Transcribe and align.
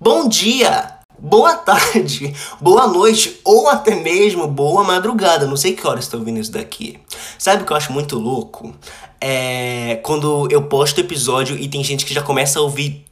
bom 0.00 0.26
dia, 0.26 0.94
boa 1.18 1.54
tarde, 1.54 2.34
boa 2.58 2.86
noite 2.86 3.38
ou 3.44 3.68
até 3.68 3.94
mesmo 3.94 4.46
boa 4.46 4.82
madrugada. 4.82 5.46
Não 5.46 5.56
sei 5.56 5.74
que 5.74 5.86
horas 5.86 6.04
está 6.04 6.16
ouvindo 6.16 6.40
isso 6.40 6.50
daqui. 6.50 6.98
Sabe 7.38 7.62
o 7.62 7.66
que 7.66 7.72
eu 7.72 7.76
acho 7.76 7.92
muito 7.92 8.18
louco? 8.18 8.74
É 9.20 10.00
quando 10.02 10.48
eu 10.50 10.62
posto 10.62 11.00
episódio 11.00 11.58
e 11.58 11.68
tem 11.68 11.84
gente 11.84 12.06
que 12.06 12.14
já 12.14 12.22
começa 12.22 12.58
a 12.58 12.62
ouvir 12.62 13.04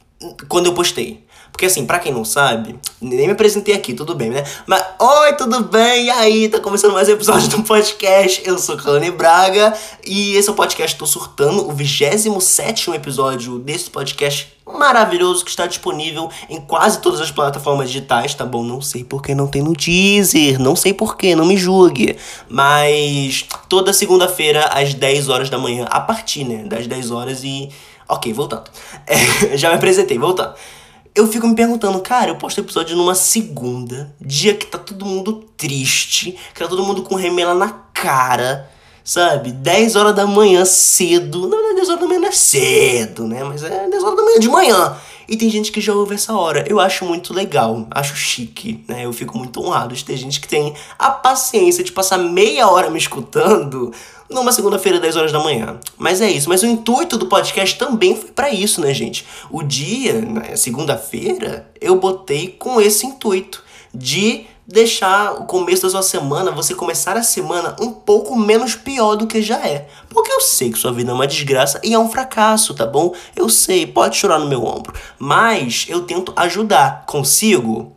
quando 0.47 0.65
eu 0.65 0.73
postei. 0.73 1.23
Porque 1.59 1.65
assim, 1.65 1.85
para 1.85 1.99
quem 1.99 2.13
não 2.13 2.23
sabe, 2.23 2.79
nem 3.01 3.27
me 3.27 3.33
apresentei 3.33 3.75
aqui, 3.75 3.93
tudo 3.93 4.15
bem, 4.15 4.29
né? 4.29 4.45
Mas, 4.65 4.81
oi, 4.97 5.33
tudo 5.33 5.61
bem? 5.65 6.05
E 6.05 6.09
aí, 6.09 6.47
tá 6.47 6.57
começando 6.57 6.93
mais 6.93 7.09
um 7.09 7.11
episódio 7.11 7.49
do 7.49 7.63
podcast. 7.63 8.41
Eu 8.45 8.57
sou 8.57 8.77
Calane 8.77 9.11
Braga 9.11 9.73
e 10.07 10.37
esse 10.37 10.47
é 10.47 10.53
o 10.53 10.55
podcast 10.55 10.97
Tô 10.97 11.05
Surtando, 11.05 11.67
o 11.67 11.73
27 11.73 12.91
episódio 12.91 13.59
desse 13.59 13.89
podcast 13.89 14.53
maravilhoso 14.65 15.43
que 15.43 15.49
está 15.49 15.67
disponível 15.67 16.29
em 16.49 16.61
quase 16.61 17.01
todas 17.01 17.19
as 17.19 17.29
plataformas 17.29 17.89
digitais, 17.89 18.33
tá 18.33 18.45
bom? 18.45 18.63
Não 18.63 18.81
sei 18.81 19.03
porque 19.03 19.35
não 19.35 19.45
tem 19.45 19.61
no 19.61 19.73
Deezer, 19.73 20.61
não 20.61 20.77
sei 20.77 20.93
porquê, 20.93 21.35
não 21.35 21.43
me 21.43 21.57
julgue. 21.57 22.15
Mas 22.47 23.43
toda 23.67 23.91
segunda-feira 23.91 24.63
às 24.67 24.93
10 24.93 25.27
horas 25.27 25.49
da 25.49 25.57
manhã, 25.57 25.85
a 25.91 25.99
partir, 25.99 26.45
né, 26.45 26.63
das 26.63 26.87
10 26.87 27.11
horas 27.11 27.43
e... 27.43 27.67
Ok, 28.07 28.31
voltando. 28.31 28.71
É, 29.05 29.17
já 29.57 29.67
me 29.69 29.75
apresentei, 29.75 30.17
voltando 30.17 30.55
eu 31.19 31.27
fico 31.27 31.47
me 31.47 31.55
perguntando, 31.55 31.99
cara, 31.99 32.31
eu 32.31 32.35
posto 32.37 32.61
episódio 32.61 32.95
numa 32.95 33.13
segunda, 33.13 34.15
dia 34.21 34.53
que 34.53 34.65
tá 34.65 34.77
todo 34.77 35.05
mundo 35.05 35.43
triste, 35.57 36.37
que 36.53 36.59
tá 36.61 36.67
todo 36.67 36.83
mundo 36.83 37.03
com 37.03 37.15
remela 37.15 37.53
na 37.53 37.69
cara, 37.93 38.69
sabe? 39.03 39.51
10 39.51 39.97
horas 39.97 40.15
da 40.15 40.25
manhã 40.25 40.63
cedo. 40.63 41.47
Não, 41.47 41.61
não, 41.61 41.75
10 41.75 41.89
horas 41.89 42.01
da 42.01 42.07
manhã 42.07 42.19
não 42.21 42.29
é 42.29 42.31
cedo, 42.31 43.27
né? 43.27 43.43
Mas 43.43 43.63
é 43.63 43.89
10 43.89 44.03
horas 44.03 44.15
da 44.15 44.23
manhã 44.23 44.39
de 44.39 44.47
manhã. 44.47 44.97
E 45.29 45.37
tem 45.37 45.47
gente 45.47 45.71
que 45.71 45.79
já 45.79 45.93
ouve 45.93 46.15
essa 46.15 46.33
hora. 46.33 46.65
Eu 46.67 46.79
acho 46.79 47.05
muito 47.05 47.33
legal, 47.33 47.87
acho 47.91 48.15
chique, 48.15 48.83
né? 48.87 49.05
Eu 49.05 49.13
fico 49.13 49.37
muito 49.37 49.61
honrado 49.61 49.93
de 49.93 50.03
ter 50.03 50.17
gente 50.17 50.41
que 50.41 50.47
tem 50.47 50.73
a 50.97 51.11
paciência 51.11 51.83
de 51.83 51.91
passar 51.91 52.17
meia 52.17 52.67
hora 52.67 52.89
me 52.89 52.97
escutando 52.97 53.93
numa 54.27 54.51
segunda-feira, 54.51 54.99
10 54.99 55.15
horas 55.15 55.31
da 55.31 55.39
manhã. 55.39 55.79
Mas 55.99 56.19
é 56.19 56.31
isso. 56.31 56.49
Mas 56.49 56.63
o 56.63 56.65
intuito 56.65 57.15
do 57.15 57.27
podcast 57.27 57.77
também 57.77 58.15
foi 58.15 58.31
para 58.31 58.49
isso, 58.49 58.81
né, 58.81 58.91
gente? 58.91 59.23
O 59.51 59.61
dia, 59.61 60.19
né, 60.19 60.55
segunda-feira, 60.55 61.69
eu 61.79 61.95
botei 61.95 62.47
com 62.47 62.81
esse 62.81 63.05
intuito 63.05 63.63
de 63.93 64.45
deixar 64.71 65.33
o 65.33 65.45
começo 65.45 65.81
da 65.81 65.89
sua 65.89 66.03
semana, 66.03 66.51
você 66.51 66.75
começar 66.75 67.17
a 67.17 67.23
semana 67.23 67.75
um 67.79 67.91
pouco 67.91 68.35
menos 68.35 68.75
pior 68.75 69.15
do 69.15 69.25
que 69.25 69.41
já 69.41 69.67
é. 69.67 69.87
Porque 70.09 70.31
eu 70.31 70.39
sei 70.41 70.71
que 70.71 70.77
sua 70.77 70.93
vida 70.93 71.09
é 71.09 71.13
uma 71.13 71.25
desgraça 71.25 71.81
e 71.83 71.93
é 71.95 71.97
um 71.97 72.09
fracasso, 72.09 72.75
tá 72.75 72.85
bom? 72.85 73.15
Eu 73.35 73.49
sei, 73.49 73.87
pode 73.87 74.15
chorar 74.15 74.37
no 74.37 74.47
meu 74.47 74.63
ombro. 74.63 74.93
Mas 75.17 75.87
eu 75.89 76.01
tento 76.03 76.31
ajudar. 76.35 77.03
Consigo? 77.07 77.95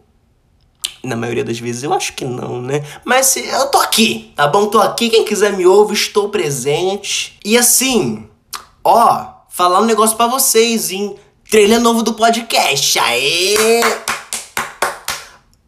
Na 1.04 1.14
maioria 1.14 1.44
das 1.44 1.58
vezes 1.58 1.82
eu 1.82 1.92
acho 1.92 2.14
que 2.14 2.24
não, 2.24 2.62
né? 2.62 2.82
Mas 3.04 3.36
eu 3.36 3.66
tô 3.66 3.78
aqui, 3.78 4.32
tá 4.34 4.46
bom? 4.46 4.66
Tô 4.66 4.80
aqui, 4.80 5.10
quem 5.10 5.26
quiser 5.26 5.52
me 5.52 5.66
ouve, 5.66 5.92
estou 5.92 6.30
presente. 6.30 7.38
E 7.44 7.58
assim, 7.58 8.26
ó, 8.82 9.26
falar 9.50 9.80
um 9.80 9.84
negócio 9.84 10.16
para 10.16 10.26
vocês, 10.26 10.90
hein? 10.90 11.16
Trailer 11.50 11.80
novo 11.80 12.02
do 12.02 12.14
podcast. 12.14 12.98
Aê! 12.98 13.82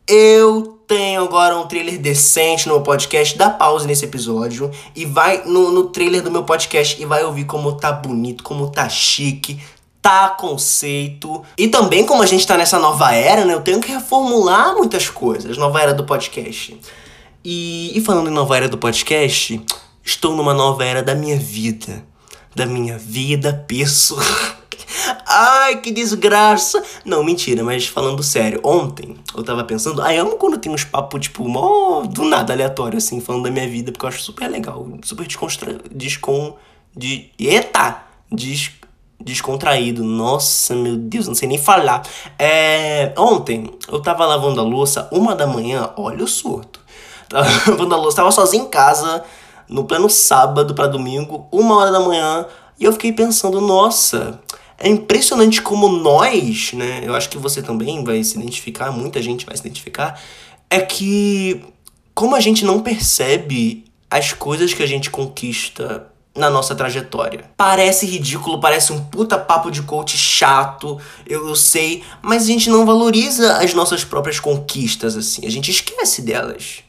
Eu 0.08 0.73
tenho 0.86 1.22
agora 1.22 1.56
um 1.56 1.66
trailer 1.66 1.98
decente 1.98 2.66
no 2.66 2.74
meu 2.74 2.82
podcast. 2.82 3.36
Dá 3.36 3.50
pausa 3.50 3.86
nesse 3.86 4.04
episódio 4.04 4.70
e 4.94 5.04
vai 5.04 5.44
no, 5.44 5.70
no 5.70 5.84
trailer 5.88 6.22
do 6.22 6.30
meu 6.30 6.44
podcast 6.44 7.00
e 7.00 7.04
vai 7.04 7.24
ouvir 7.24 7.44
como 7.44 7.72
tá 7.72 7.92
bonito, 7.92 8.44
como 8.44 8.70
tá 8.70 8.88
chique, 8.88 9.60
tá 10.00 10.28
conceito. 10.28 11.42
E 11.56 11.68
também, 11.68 12.04
como 12.04 12.22
a 12.22 12.26
gente 12.26 12.46
tá 12.46 12.56
nessa 12.56 12.78
nova 12.78 13.12
era, 13.12 13.44
né? 13.44 13.54
Eu 13.54 13.62
tenho 13.62 13.80
que 13.80 13.92
reformular 13.92 14.74
muitas 14.74 15.08
coisas. 15.08 15.56
Nova 15.56 15.80
era 15.80 15.94
do 15.94 16.04
podcast. 16.04 16.78
E, 17.44 17.96
e 17.96 18.00
falando 18.00 18.28
em 18.28 18.34
nova 18.34 18.56
era 18.56 18.68
do 18.68 18.78
podcast, 18.78 19.60
estou 20.02 20.36
numa 20.36 20.54
nova 20.54 20.84
era 20.84 21.02
da 21.02 21.14
minha 21.14 21.38
vida. 21.38 22.04
Da 22.54 22.66
minha 22.66 22.96
vida, 22.96 23.64
pessoal. 23.66 24.22
Ai, 25.26 25.80
que 25.80 25.90
desgraça! 25.90 26.82
Não, 27.04 27.24
mentira, 27.24 27.62
mas 27.62 27.86
falando 27.86 28.22
sério, 28.22 28.60
ontem 28.62 29.16
eu 29.36 29.42
tava 29.42 29.64
pensando. 29.64 30.02
Ai, 30.02 30.16
amo 30.16 30.36
quando 30.36 30.58
tem 30.58 30.72
uns 30.72 30.84
papos, 30.84 31.22
tipo, 31.22 31.48
mó 31.48 32.02
do 32.02 32.24
nada 32.24 32.52
aleatório, 32.52 32.98
assim, 32.98 33.20
falando 33.20 33.44
da 33.44 33.50
minha 33.50 33.68
vida, 33.68 33.92
porque 33.92 34.04
eu 34.04 34.08
acho 34.08 34.22
super 34.22 34.48
legal. 34.48 34.86
Super 35.02 35.26
descontra... 35.26 35.78
descon. 35.90 36.56
De... 36.96 37.30
Eita! 37.38 38.02
Des 38.30 38.70
descontraído. 39.24 40.04
Nossa, 40.04 40.74
meu 40.74 40.96
Deus, 40.96 41.26
não 41.26 41.34
sei 41.34 41.48
nem 41.48 41.58
falar. 41.58 42.02
É, 42.38 43.12
ontem 43.16 43.70
eu 43.90 44.00
tava 44.00 44.26
lavando 44.26 44.60
a 44.60 44.64
louça, 44.64 45.08
uma 45.10 45.34
da 45.34 45.46
manhã, 45.46 45.90
olha 45.96 46.22
o 46.22 46.28
surto. 46.28 46.80
Tava 47.26 47.48
lavando 47.66 47.94
a 47.94 47.98
louça, 47.98 48.18
tava 48.18 48.30
sozinho 48.30 48.64
em 48.64 48.68
casa, 48.68 49.24
no 49.66 49.84
pleno 49.84 50.10
sábado 50.10 50.74
para 50.74 50.86
domingo, 50.86 51.48
uma 51.50 51.76
hora 51.76 51.90
da 51.90 51.98
manhã, 51.98 52.46
e 52.78 52.84
eu 52.84 52.92
fiquei 52.92 53.12
pensando, 53.12 53.60
nossa, 53.62 54.40
é 54.78 54.88
impressionante 54.88 55.62
como 55.62 55.88
nós, 55.88 56.72
né? 56.72 57.02
Eu 57.04 57.14
acho 57.14 57.28
que 57.28 57.38
você 57.38 57.62
também 57.62 58.02
vai 58.04 58.22
se 58.22 58.36
identificar, 58.38 58.90
muita 58.90 59.22
gente 59.22 59.46
vai 59.46 59.56
se 59.56 59.62
identificar, 59.62 60.20
é 60.68 60.80
que 60.80 61.64
como 62.14 62.34
a 62.34 62.40
gente 62.40 62.64
não 62.64 62.80
percebe 62.80 63.84
as 64.10 64.32
coisas 64.32 64.72
que 64.72 64.82
a 64.82 64.86
gente 64.86 65.10
conquista 65.10 66.06
na 66.36 66.50
nossa 66.50 66.74
trajetória. 66.74 67.44
Parece 67.56 68.06
ridículo, 68.06 68.60
parece 68.60 68.92
um 68.92 69.04
puta 69.04 69.38
papo 69.38 69.70
de 69.70 69.82
coach 69.82 70.16
chato, 70.16 71.00
eu, 71.26 71.48
eu 71.48 71.54
sei, 71.54 72.02
mas 72.20 72.42
a 72.42 72.46
gente 72.46 72.68
não 72.68 72.84
valoriza 72.84 73.58
as 73.58 73.72
nossas 73.72 74.04
próprias 74.04 74.40
conquistas 74.40 75.16
assim, 75.16 75.46
a 75.46 75.50
gente 75.50 75.70
esquece 75.70 76.22
delas. 76.22 76.82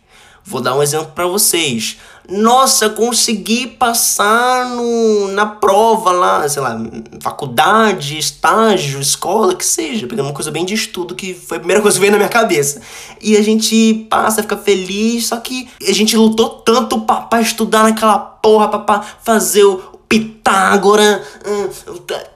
Vou 0.44 0.62
dar 0.62 0.75
um 0.75 0.84
exemplo 0.84 1.12
para 1.13 1.25
vocês. 1.25 1.97
Nossa, 2.30 2.90
consegui 2.90 3.68
passar 3.68 4.69
no, 4.69 5.28
na 5.30 5.46
prova 5.46 6.12
lá, 6.12 6.47
sei 6.50 6.62
lá, 6.62 6.81
faculdade, 7.22 8.18
estágio, 8.18 9.00
escola, 9.00 9.56
que 9.56 9.66
seja. 9.66 10.08
Pegando 10.08 10.28
uma 10.28 10.34
coisa 10.34 10.50
bem 10.50 10.66
de 10.66 10.74
estudo, 10.74 11.16
que 11.16 11.34
foi 11.34 11.58
a 11.58 11.59
primeira 11.59 11.81
coisa 11.81 11.96
que 11.96 12.02
veio 12.02 12.12
na 12.12 12.18
minha 12.18 12.30
cabeça. 12.30 12.81
E 13.22 13.38
a 13.38 13.44
gente 13.44 14.08
passa, 14.09 14.41
fica 14.41 14.58
feliz, 14.58 15.28
só 15.28 15.38
que 15.38 15.68
a 15.88 15.94
gente 15.94 16.18
lutou 16.18 16.50
tanto 16.50 17.02
pra, 17.02 17.22
pra 17.22 17.41
estudar 17.41 17.84
naquela 17.84 18.18
porra, 18.18 18.68
pra, 18.69 18.80
pra 18.80 19.02
fazer 19.02 19.63
o 19.63 19.96
Pitágora, 20.07 21.24
hum, 21.46 21.69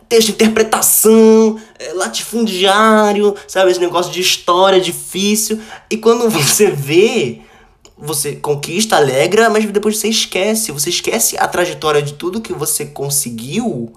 texto 0.10 0.28
de 0.28 0.34
interpretação, 0.34 1.58
é, 1.78 1.94
latifundiário, 1.94 3.36
sabe? 3.48 3.70
Esse 3.70 3.80
negócio 3.80 4.12
de 4.12 4.20
história 4.20 4.82
difícil. 4.82 5.60
E 5.90 5.96
quando 5.96 6.30
você 6.30 6.72
vê 6.72 7.42
você 8.02 8.36
conquista, 8.36 8.96
alegra, 8.96 9.50
mas 9.50 9.66
depois 9.66 9.98
você 9.98 10.08
esquece. 10.08 10.72
Você 10.72 10.90
esquece 10.90 11.38
a 11.38 11.48
trajetória 11.48 12.02
de 12.02 12.14
tudo 12.14 12.42
que 12.42 12.54
você 12.54 12.86
conseguiu 12.86 13.92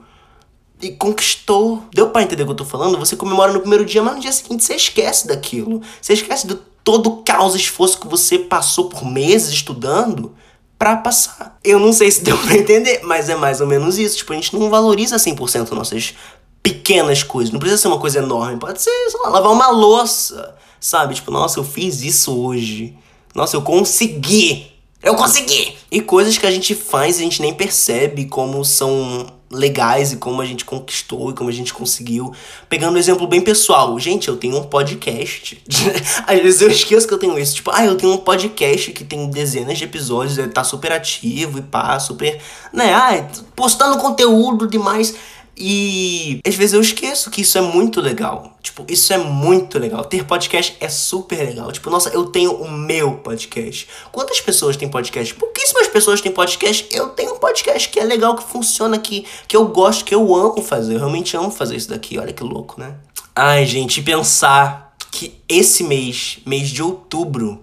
e 0.80 0.90
conquistou. 0.90 1.84
Deu 1.94 2.10
pra 2.10 2.22
entender 2.22 2.42
o 2.42 2.46
que 2.46 2.52
eu 2.52 2.56
tô 2.56 2.64
falando? 2.64 2.98
Você 2.98 3.16
comemora 3.16 3.52
no 3.52 3.60
primeiro 3.60 3.84
dia, 3.84 4.02
mas 4.02 4.16
no 4.16 4.20
dia 4.20 4.32
seguinte 4.32 4.64
você 4.64 4.74
esquece 4.74 5.28
daquilo. 5.28 5.80
Você 6.00 6.14
esquece 6.14 6.46
do 6.46 6.56
todo 6.84 7.06
o 7.08 7.22
caos 7.22 7.54
esforço 7.54 8.00
que 8.00 8.08
você 8.08 8.38
passou 8.38 8.88
por 8.88 9.04
meses 9.04 9.50
estudando 9.50 10.34
para 10.76 10.96
passar. 10.96 11.56
Eu 11.62 11.78
não 11.78 11.92
sei 11.92 12.10
se 12.10 12.24
deu 12.24 12.36
pra 12.36 12.56
entender, 12.56 13.02
mas 13.04 13.28
é 13.28 13.36
mais 13.36 13.60
ou 13.60 13.68
menos 13.68 13.98
isso. 13.98 14.16
Tipo, 14.16 14.32
a 14.32 14.36
gente 14.36 14.52
não 14.58 14.68
valoriza 14.68 15.16
100% 15.16 15.70
nossas 15.70 16.14
pequenas 16.60 17.22
coisas. 17.22 17.52
Não 17.52 17.60
precisa 17.60 17.80
ser 17.80 17.88
uma 17.88 18.00
coisa 18.00 18.18
enorme. 18.18 18.58
Pode 18.58 18.82
ser, 18.82 18.90
sei 19.10 19.20
lá, 19.20 19.28
lavar 19.28 19.52
uma 19.52 19.68
louça. 19.68 20.56
Sabe? 20.80 21.14
Tipo, 21.14 21.30
nossa, 21.30 21.60
eu 21.60 21.64
fiz 21.64 22.02
isso 22.02 22.36
hoje. 22.36 22.96
Nossa, 23.34 23.56
eu 23.56 23.62
consegui! 23.62 24.66
Eu 25.02 25.14
consegui! 25.16 25.76
E 25.90 26.00
coisas 26.00 26.38
que 26.38 26.46
a 26.46 26.50
gente 26.50 26.74
faz 26.74 27.18
e 27.18 27.20
a 27.20 27.24
gente 27.24 27.42
nem 27.42 27.52
percebe 27.52 28.26
como 28.26 28.64
são 28.64 29.26
legais 29.52 30.12
e 30.12 30.16
como 30.16 30.40
a 30.40 30.44
gente 30.46 30.64
conquistou 30.64 31.30
e 31.30 31.34
como 31.34 31.50
a 31.50 31.52
gente 31.52 31.74
conseguiu. 31.74 32.32
Pegando 32.68 32.94
um 32.94 32.98
exemplo 32.98 33.26
bem 33.26 33.40
pessoal, 33.40 33.98
gente, 33.98 34.28
eu 34.28 34.36
tenho 34.36 34.56
um 34.56 34.62
podcast. 34.62 35.62
Às 36.26 36.40
vezes 36.40 36.60
eu 36.62 36.70
esqueço 36.70 37.06
que 37.06 37.12
eu 37.12 37.18
tenho 37.18 37.38
isso. 37.38 37.56
Tipo, 37.56 37.70
ah, 37.72 37.84
eu 37.84 37.96
tenho 37.96 38.12
um 38.12 38.18
podcast 38.18 38.90
que 38.92 39.04
tem 39.04 39.28
dezenas 39.28 39.76
de 39.76 39.84
episódios, 39.84 40.38
ele 40.38 40.48
tá 40.48 40.64
super 40.64 40.92
ativo 40.92 41.58
e 41.58 41.62
pá, 41.62 42.00
super. 42.00 42.40
Né? 42.72 42.92
Ah, 42.94 43.28
postando 43.54 43.98
conteúdo 43.98 44.66
demais. 44.66 45.14
E 45.56 46.40
às 46.46 46.54
vezes 46.54 46.72
eu 46.72 46.80
esqueço 46.80 47.30
que 47.30 47.42
isso 47.42 47.58
é 47.58 47.60
muito 47.60 48.00
legal. 48.00 48.56
Tipo, 48.62 48.84
isso 48.88 49.12
é 49.12 49.18
muito 49.18 49.78
legal. 49.78 50.04
Ter 50.04 50.24
podcast 50.24 50.76
é 50.80 50.88
super 50.88 51.44
legal. 51.44 51.70
Tipo, 51.70 51.90
nossa, 51.90 52.08
eu 52.10 52.24
tenho 52.26 52.52
o 52.52 52.70
meu 52.70 53.16
podcast. 53.16 53.86
Quantas 54.10 54.40
pessoas 54.40 54.76
têm 54.76 54.88
podcast? 54.88 55.34
Pouquíssimas 55.34 55.88
pessoas 55.88 56.20
têm 56.20 56.32
podcast. 56.32 56.88
Eu 56.90 57.10
tenho 57.10 57.34
um 57.34 57.38
podcast 57.38 57.88
que 57.88 58.00
é 58.00 58.04
legal, 58.04 58.34
que 58.34 58.44
funciona, 58.44 58.98
que, 58.98 59.26
que 59.46 59.56
eu 59.56 59.66
gosto, 59.66 60.04
que 60.04 60.14
eu 60.14 60.34
amo 60.34 60.62
fazer. 60.62 60.94
Eu 60.94 60.98
realmente 60.98 61.36
amo 61.36 61.50
fazer 61.50 61.76
isso 61.76 61.90
daqui. 61.90 62.18
Olha 62.18 62.32
que 62.32 62.42
louco, 62.42 62.80
né? 62.80 62.94
Ai, 63.34 63.66
gente, 63.66 64.02
pensar 64.02 64.94
que 65.10 65.34
esse 65.48 65.84
mês, 65.84 66.38
mês 66.46 66.70
de 66.70 66.82
outubro, 66.82 67.60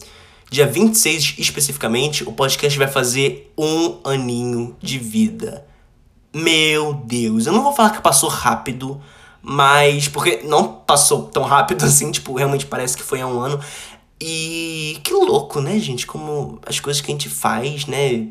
dia 0.49 0.67
26 0.67 1.35
especificamente, 1.39 2.23
o 2.23 2.31
podcast 2.31 2.77
vai 2.77 2.87
fazer 2.87 3.51
um 3.57 3.97
aninho 4.03 4.75
de 4.79 4.99
vida. 4.99 5.68
Meu 6.41 6.93
Deus, 6.93 7.45
eu 7.45 7.53
não 7.53 7.63
vou 7.63 7.73
falar 7.73 7.91
que 7.91 8.01
passou 8.01 8.29
rápido, 8.29 9.01
Mas, 9.41 10.07
porque 10.07 10.41
não 10.43 10.67
passou 10.67 11.23
tão 11.23 11.43
rápido 11.43 11.83
assim, 11.85 12.11
tipo, 12.11 12.33
realmente 12.33 12.65
parece 12.65 12.95
que 12.97 13.03
foi 13.03 13.21
há 13.21 13.27
um 13.27 13.39
ano. 13.39 13.59
E 14.21 14.99
que 15.03 15.13
louco, 15.13 15.61
né, 15.61 15.79
gente? 15.79 16.05
Como 16.05 16.59
as 16.65 16.79
coisas 16.79 17.01
que 17.01 17.09
a 17.09 17.13
gente 17.13 17.29
faz, 17.29 17.85
né? 17.85 18.27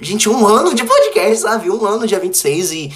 Gente, 0.00 0.28
um 0.28 0.46
ano 0.46 0.74
de 0.74 0.82
podcast, 0.82 1.42
sabe? 1.42 1.70
Um 1.70 1.84
ano, 1.86 2.06
dia 2.06 2.18
26 2.18 2.72
e 2.72 2.92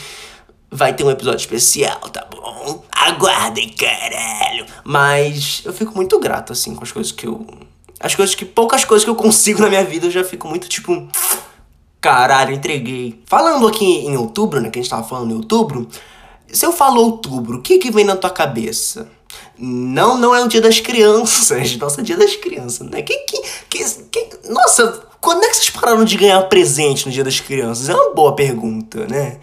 vai 0.70 0.92
ter 0.92 1.04
um 1.04 1.10
episódio 1.10 1.38
especial, 1.38 2.00
tá 2.10 2.26
bom? 2.28 2.82
Aguardem, 2.90 3.68
caralho! 3.68 4.66
Mas 4.82 5.62
eu 5.64 5.72
fico 5.72 5.94
muito 5.94 6.18
grato, 6.18 6.52
assim, 6.52 6.74
com 6.74 6.82
as 6.82 6.90
coisas 6.90 7.12
que 7.12 7.26
eu. 7.26 7.46
As 8.00 8.14
coisas 8.14 8.34
que. 8.34 8.44
Poucas 8.44 8.84
coisas 8.84 9.04
que 9.04 9.10
eu 9.10 9.14
consigo 9.14 9.60
na 9.60 9.68
minha 9.68 9.84
vida, 9.84 10.06
eu 10.06 10.10
já 10.10 10.24
fico 10.24 10.48
muito 10.48 10.68
tipo. 10.68 11.08
Caralho, 12.04 12.54
entreguei. 12.54 13.18
Falando 13.24 13.66
aqui 13.66 13.86
em 13.86 14.14
outubro, 14.14 14.60
né? 14.60 14.68
Que 14.68 14.78
a 14.78 14.82
gente 14.82 14.90
tava 14.90 15.04
falando 15.04 15.30
em 15.30 15.36
outubro. 15.36 15.88
Se 16.52 16.66
eu 16.66 16.70
falo 16.70 17.00
outubro, 17.00 17.56
o 17.56 17.62
que 17.62 17.78
que 17.78 17.90
vem 17.90 18.04
na 18.04 18.14
tua 18.14 18.28
cabeça? 18.28 19.08
Não, 19.58 20.18
não 20.18 20.34
é 20.34 20.44
o 20.44 20.46
dia 20.46 20.60
das 20.60 20.80
crianças. 20.80 21.74
Nossa, 21.80 22.02
dia 22.02 22.18
das 22.18 22.36
crianças, 22.36 22.86
né? 22.90 23.00
Quem, 23.00 23.24
quem, 23.24 23.42
quem, 23.70 23.86
quem, 24.12 24.28
nossa, 24.50 25.02
quando 25.18 25.44
é 25.44 25.48
que 25.48 25.56
vocês 25.56 25.70
pararam 25.70 26.04
de 26.04 26.18
ganhar 26.18 26.42
presente 26.42 27.06
no 27.06 27.12
dia 27.12 27.24
das 27.24 27.40
crianças? 27.40 27.88
É 27.88 27.94
uma 27.94 28.12
boa 28.12 28.36
pergunta, 28.36 29.06
né? 29.06 29.38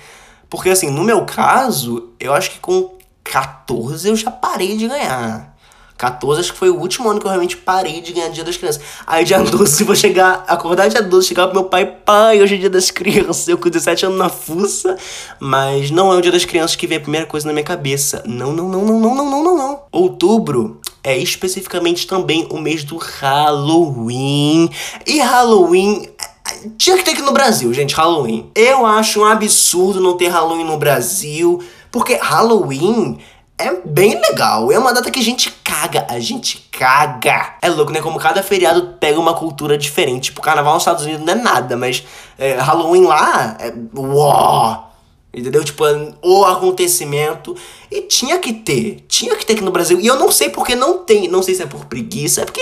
Porque, 0.47 0.69
assim, 0.69 0.91
no 0.91 1.03
meu 1.03 1.25
caso, 1.25 2.09
eu 2.19 2.31
acho 2.31 2.51
que 2.51 2.59
com 2.59 2.95
14 3.23 4.07
eu 4.07 4.15
já 4.15 4.29
parei 4.29 4.77
de 4.77 4.87
ganhar. 4.87 5.50
14 6.01 6.39
acho 6.39 6.53
que 6.53 6.57
foi 6.57 6.71
o 6.71 6.79
último 6.79 7.07
ano 7.07 7.19
que 7.19 7.27
eu 7.27 7.29
realmente 7.29 7.55
parei 7.55 8.01
de 8.01 8.11
ganhar 8.11 8.29
Dia 8.29 8.43
das 8.43 8.57
Crianças. 8.57 8.81
Aí 9.05 9.23
dia 9.23 9.39
12 9.39 9.81
eu 9.81 9.85
vou 9.85 9.95
chegar, 9.95 10.43
acordar 10.47 10.87
dia 10.89 11.01
12, 11.01 11.27
chegar 11.27 11.45
pro 11.45 11.59
meu 11.59 11.69
pai, 11.69 11.85
pai, 11.85 12.41
hoje 12.41 12.55
é 12.55 12.57
Dia 12.57 12.71
das 12.71 12.89
Crianças. 12.89 13.47
Eu 13.47 13.55
com 13.55 13.69
17 13.69 14.07
anos 14.07 14.17
na 14.17 14.27
fuça, 14.27 14.97
mas 15.39 15.91
não 15.91 16.11
é 16.11 16.17
o 16.17 16.21
Dia 16.21 16.31
das 16.31 16.43
Crianças 16.43 16.75
que 16.75 16.87
vem 16.87 16.97
a 16.97 17.01
primeira 17.01 17.27
coisa 17.27 17.45
na 17.45 17.53
minha 17.53 17.63
cabeça. 17.63 18.23
Não, 18.25 18.51
não, 18.51 18.67
não, 18.67 18.83
não, 18.83 18.99
não, 18.99 19.15
não, 19.15 19.29
não, 19.29 19.43
não, 19.43 19.57
não. 19.57 19.79
Outubro 19.91 20.81
é 21.03 21.15
especificamente 21.15 22.07
também 22.07 22.47
o 22.49 22.57
mês 22.57 22.83
do 22.83 22.97
Halloween. 22.97 24.71
E 25.05 25.19
Halloween 25.19 26.09
tinha 26.79 26.97
que 26.97 27.03
ter 27.03 27.11
aqui 27.11 27.21
no 27.21 27.31
Brasil, 27.31 27.71
gente, 27.75 27.93
Halloween. 27.93 28.49
Eu 28.55 28.87
acho 28.87 29.21
um 29.21 29.25
absurdo 29.25 30.01
não 30.01 30.17
ter 30.17 30.29
Halloween 30.29 30.63
no 30.63 30.77
Brasil, 30.77 31.61
porque 31.91 32.15
Halloween 32.15 33.19
é 33.67 33.81
bem 33.85 34.19
legal. 34.19 34.71
É 34.71 34.77
uma 34.77 34.93
data 34.93 35.09
que 35.09 35.19
a 35.19 35.23
gente 35.23 35.51
caga. 35.63 36.05
A 36.09 36.19
gente 36.19 36.67
caga. 36.71 37.55
É 37.61 37.69
louco, 37.69 37.91
né? 37.91 38.01
Como 38.01 38.19
cada 38.19 38.41
feriado 38.43 38.95
pega 38.99 39.19
uma 39.19 39.33
cultura 39.33 39.77
diferente. 39.77 40.25
Tipo, 40.25 40.41
carnaval 40.41 40.73
nos 40.73 40.83
Estados 40.83 41.05
Unidos 41.05 41.25
não 41.25 41.33
é 41.33 41.35
nada, 41.35 41.77
mas 41.77 42.03
é, 42.37 42.53
Halloween 42.55 43.05
lá 43.05 43.57
é. 43.59 43.73
Uau! 43.95 44.91
Entendeu? 45.33 45.63
Tipo, 45.63 45.85
é 45.85 46.13
o 46.21 46.43
acontecimento. 46.43 47.55
E 47.89 48.01
tinha 48.01 48.37
que 48.39 48.51
ter. 48.51 49.05
Tinha 49.07 49.35
que 49.35 49.45
ter 49.45 49.53
aqui 49.53 49.63
no 49.63 49.71
Brasil. 49.71 49.99
E 49.99 50.07
eu 50.07 50.17
não 50.17 50.31
sei 50.31 50.49
porque 50.49 50.75
não 50.75 50.99
tem. 50.99 51.27
Não 51.27 51.41
sei 51.41 51.55
se 51.55 51.63
é 51.63 51.65
por 51.65 51.85
preguiça. 51.85 52.41
É 52.41 52.45
porque 52.45 52.61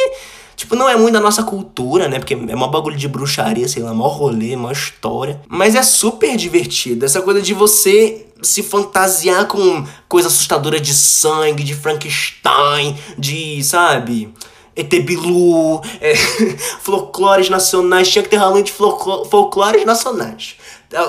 Tipo, 0.60 0.76
não 0.76 0.90
é 0.90 0.98
muito 0.98 1.14
da 1.14 1.22
nossa 1.22 1.42
cultura, 1.42 2.10
né? 2.10 2.20
Porque 2.20 2.34
é 2.34 2.54
uma 2.54 2.68
bagulho 2.68 2.98
de 2.98 3.08
bruxaria, 3.08 3.66
sei 3.66 3.82
lá, 3.82 3.94
maior 3.94 4.10
rolê, 4.10 4.58
maior 4.58 4.74
história. 4.74 5.40
Mas 5.48 5.74
é 5.74 5.82
super 5.82 6.36
divertido. 6.36 7.06
Essa 7.06 7.22
coisa 7.22 7.42
de 7.42 7.54
você 7.54 8.26
se 8.42 8.64
fantasiar 8.64 9.46
com 9.48 9.86
coisa 10.08 10.28
assustadora 10.28 10.80
de 10.80 10.94
sangue, 10.94 11.64
de 11.64 11.76
Frankenstein, 11.76 12.98
de, 13.18 13.64
sabe? 13.64 14.34
ET 14.76 14.90
Bilu, 15.04 15.82
é, 16.00 16.16
folclores 16.82 17.50
nacionais. 17.50 18.10
Tinha 18.10 18.24
que 18.24 18.30
ter 18.30 18.38
Halloween 18.38 18.64
de 18.64 18.72
folclores 18.72 19.86
nacionais. 19.86 20.56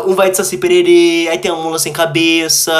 Um 0.07 0.15
vai 0.15 0.31
de 0.31 0.37
Saci 0.37 0.59
Pererê, 0.59 1.29
aí 1.29 1.39
tem 1.39 1.51
a 1.51 1.55
mula 1.55 1.79
sem 1.79 1.93
cabeça, 1.93 2.73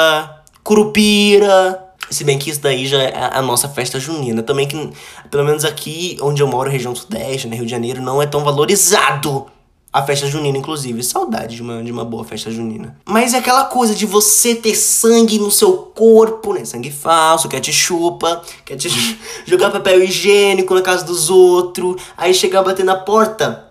Curupira, 0.63 1.91
se 2.09 2.23
bem 2.23 2.37
que 2.37 2.49
isso 2.49 2.61
daí 2.61 2.85
já 2.85 3.01
é 3.01 3.29
a 3.33 3.41
nossa 3.41 3.69
festa 3.69 3.99
junina. 3.99 4.43
Também 4.43 4.67
que, 4.67 4.91
pelo 5.29 5.45
menos 5.45 5.63
aqui 5.63 6.17
onde 6.21 6.43
eu 6.43 6.47
moro, 6.47 6.69
região 6.69 6.93
sudeste, 6.93 7.47
né, 7.47 7.55
Rio 7.55 7.65
de 7.65 7.71
Janeiro, 7.71 8.01
não 8.01 8.21
é 8.21 8.27
tão 8.27 8.43
valorizado 8.43 9.47
a 9.93 10.01
festa 10.03 10.25
junina, 10.27 10.57
inclusive. 10.57 11.03
Saudade 11.03 11.55
de 11.55 11.61
uma, 11.61 11.83
de 11.83 11.91
uma 11.91 12.05
boa 12.05 12.23
festa 12.23 12.49
junina. 12.49 12.97
Mas 13.05 13.33
é 13.33 13.37
aquela 13.37 13.65
coisa 13.65 13.93
de 13.93 14.05
você 14.05 14.55
ter 14.55 14.75
sangue 14.75 15.37
no 15.37 15.51
seu 15.51 15.77
corpo, 15.77 16.53
né? 16.53 16.63
Sangue 16.63 16.91
falso, 16.91 17.49
quer 17.49 17.59
te 17.59 17.73
chupa, 17.73 18.41
quer 18.63 18.77
te 18.77 18.89
jogar 19.45 19.69
papel 19.69 20.03
higiênico 20.03 20.73
na 20.73 20.81
casa 20.81 21.03
dos 21.03 21.29
outros. 21.29 22.01
Aí 22.15 22.33
chegar 22.33 22.63
bater 22.63 22.85
na 22.85 22.95
porta. 22.95 23.69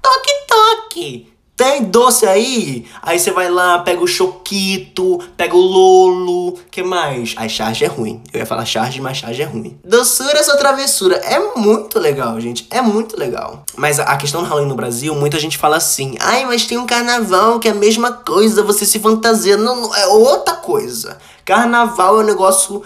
Toque, 0.00 0.32
toque! 0.48 1.35
Tem 1.56 1.84
doce 1.84 2.26
aí? 2.26 2.84
Aí 3.00 3.18
você 3.18 3.30
vai 3.30 3.50
lá, 3.50 3.78
pega 3.78 4.02
o 4.02 4.06
choquito, 4.06 5.18
pega 5.38 5.56
o 5.56 5.60
lolo, 5.60 6.58
que 6.70 6.82
mais? 6.82 7.34
Aí 7.38 7.48
charge 7.48 7.82
é 7.82 7.88
ruim. 7.88 8.20
Eu 8.30 8.40
ia 8.40 8.46
falar 8.46 8.66
charge, 8.66 9.00
mas 9.00 9.16
charge 9.16 9.40
é 9.40 9.46
ruim. 9.46 9.78
Doçura 9.82 10.42
sua 10.44 10.58
travessura. 10.58 11.16
É 11.16 11.38
muito 11.56 11.98
legal, 11.98 12.38
gente. 12.38 12.66
É 12.70 12.82
muito 12.82 13.18
legal. 13.18 13.64
Mas 13.74 13.98
a 13.98 14.16
questão 14.18 14.42
do 14.42 14.48
Halloween 14.48 14.68
no 14.68 14.74
Brasil, 14.74 15.14
muita 15.14 15.38
gente 15.38 15.56
fala 15.56 15.78
assim: 15.78 16.14
ai, 16.20 16.44
mas 16.44 16.66
tem 16.66 16.76
um 16.76 16.84
carnaval 16.84 17.58
que 17.58 17.68
é 17.68 17.70
a 17.70 17.74
mesma 17.74 18.12
coisa, 18.12 18.62
você 18.62 18.84
se 18.84 18.98
fantasia. 18.98 19.56
Não, 19.56 19.80
não 19.80 19.94
é 19.94 20.06
outra 20.08 20.56
coisa. 20.56 21.16
Carnaval 21.46 22.20
é 22.20 22.24
um 22.24 22.26
negócio 22.26 22.82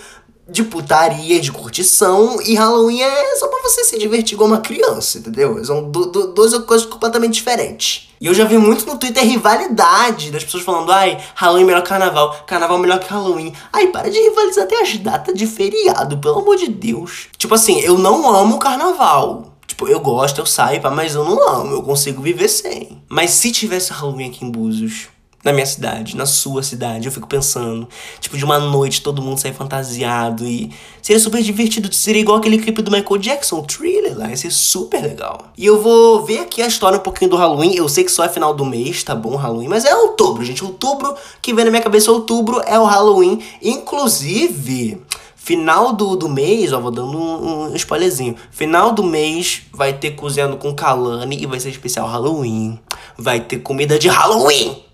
de 0.50 0.64
putaria, 0.64 1.40
de 1.40 1.52
curtição, 1.52 2.40
e 2.42 2.54
Halloween 2.54 3.02
é 3.02 3.36
só 3.36 3.46
pra 3.48 3.62
você 3.62 3.84
se 3.84 3.98
divertir 3.98 4.34
igual 4.34 4.48
uma 4.48 4.60
criança, 4.60 5.18
entendeu? 5.18 5.64
São 5.64 5.90
duas 5.90 6.56
coisas 6.64 6.86
completamente 6.86 7.34
diferentes. 7.34 8.08
E 8.20 8.26
eu 8.26 8.34
já 8.34 8.44
vi 8.44 8.58
muito 8.58 8.84
no 8.86 8.98
Twitter 8.98 9.24
rivalidade 9.24 10.30
das 10.30 10.44
pessoas 10.44 10.62
falando, 10.62 10.92
ai, 10.92 11.18
Halloween 11.34 11.62
é 11.62 11.66
melhor 11.66 11.82
que 11.82 11.88
carnaval, 11.88 12.44
carnaval 12.46 12.76
é 12.76 12.80
melhor 12.80 12.98
que 12.98 13.08
Halloween. 13.08 13.54
Ai, 13.72 13.86
para 13.86 14.10
de 14.10 14.18
rivalizar 14.18 14.64
até 14.64 14.82
as 14.82 14.96
datas 14.98 15.34
de 15.34 15.46
feriado, 15.46 16.18
pelo 16.18 16.40
amor 16.40 16.56
de 16.56 16.68
Deus. 16.68 17.28
Tipo 17.38 17.54
assim, 17.54 17.80
eu 17.80 17.96
não 17.96 18.28
amo 18.28 18.58
carnaval. 18.58 19.54
Tipo, 19.66 19.88
eu 19.88 20.00
gosto, 20.00 20.40
eu 20.40 20.46
saio, 20.46 20.82
mas 20.92 21.14
eu 21.14 21.24
não 21.24 21.48
amo, 21.48 21.72
eu 21.72 21.82
consigo 21.82 22.20
viver 22.20 22.48
sem. 22.48 23.02
Mas 23.08 23.30
se 23.30 23.52
tivesse 23.52 23.92
Halloween 23.92 24.28
aqui 24.28 24.44
em 24.44 24.50
Búzios, 24.50 25.08
na 25.42 25.52
minha 25.52 25.66
cidade, 25.66 26.16
na 26.16 26.26
sua 26.26 26.62
cidade. 26.62 27.06
Eu 27.06 27.12
fico 27.12 27.26
pensando, 27.26 27.88
tipo, 28.20 28.36
de 28.36 28.44
uma 28.44 28.58
noite 28.58 29.00
todo 29.00 29.22
mundo 29.22 29.38
sair 29.38 29.54
fantasiado 29.54 30.46
e 30.46 30.70
seria 31.00 31.20
super 31.20 31.42
divertido. 31.42 31.92
Seria 31.94 32.20
igual 32.20 32.38
aquele 32.38 32.58
clipe 32.58 32.82
do 32.82 32.90
Michael 32.90 33.18
Jackson, 33.18 33.62
Thriller 33.62 34.18
lá, 34.18 34.28
ia 34.28 34.36
ser 34.36 34.50
super 34.50 35.02
legal. 35.02 35.50
E 35.56 35.64
eu 35.64 35.80
vou 35.80 36.24
ver 36.24 36.40
aqui 36.40 36.62
a 36.62 36.66
história 36.66 36.98
um 36.98 37.02
pouquinho 37.02 37.30
do 37.30 37.36
Halloween. 37.36 37.74
Eu 37.74 37.88
sei 37.88 38.04
que 38.04 38.12
só 38.12 38.24
é 38.24 38.28
final 38.28 38.52
do 38.52 38.64
mês, 38.64 39.02
tá 39.02 39.14
bom, 39.14 39.36
Halloween, 39.36 39.68
mas 39.68 39.84
é 39.84 39.94
outubro, 39.94 40.44
gente. 40.44 40.64
Outubro 40.64 41.14
que 41.40 41.54
vem 41.54 41.64
na 41.64 41.70
minha 41.70 41.82
cabeça, 41.82 42.12
outubro 42.12 42.60
é 42.66 42.78
o 42.78 42.84
Halloween. 42.84 43.40
Inclusive. 43.62 45.00
Final 45.42 45.94
do, 45.94 46.16
do 46.16 46.28
mês, 46.28 46.70
ó, 46.70 46.78
vou 46.78 46.90
dando 46.90 47.18
um, 47.18 47.72
um 47.72 47.74
spoilerzinho. 47.74 48.36
Final 48.50 48.92
do 48.92 49.02
mês 49.02 49.62
vai 49.72 49.94
ter 49.94 50.10
cozinhando 50.10 50.58
com 50.58 50.74
Kalani 50.74 51.42
e 51.42 51.46
vai 51.46 51.58
ser 51.58 51.70
especial 51.70 52.06
Halloween. 52.06 52.78
Vai 53.16 53.40
ter 53.40 53.58
comida 53.58 53.98
de 53.98 54.06
Halloween! 54.06 54.89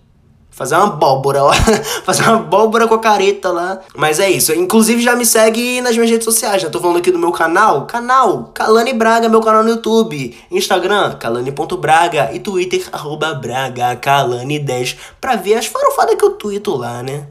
Fazer 0.57 0.75
uma 0.75 0.87
abóbora 0.87 1.43
lá. 1.43 1.53
Fazer 2.03 2.23
uma 2.23 2.37
abóbora 2.37 2.89
com 2.89 2.95
a 2.95 2.99
careta 2.99 3.53
lá. 3.53 3.79
Mas 3.95 4.19
é 4.19 4.31
isso. 4.31 4.55
Inclusive 4.55 5.03
já 5.03 5.15
me 5.15 5.27
segue 5.27 5.83
nas 5.83 5.95
minhas 5.95 6.11
redes 6.11 6.25
sociais. 6.25 6.63
Já 6.63 6.71
tô 6.71 6.81
falando 6.81 6.97
aqui 6.97 7.11
do 7.11 7.19
meu 7.19 7.31
canal. 7.31 7.85
Canal 7.85 8.53
Kalani 8.55 8.95
Braga, 8.95 9.29
meu 9.29 9.43
canal 9.43 9.63
no 9.63 9.69
YouTube. 9.69 10.35
Instagram, 10.51 11.13
kalani.braga. 11.19 12.31
E 12.33 12.41
Twitter, 12.41 12.89
arroba 12.91 13.35
Braga 13.35 13.95
Kalani10. 13.97 14.97
Pra 15.21 15.37
ver 15.37 15.57
as 15.57 15.67
farofadas 15.67 16.15
que 16.15 16.25
eu 16.25 16.31
tweeto 16.31 16.75
lá, 16.75 17.03
né? 17.03 17.27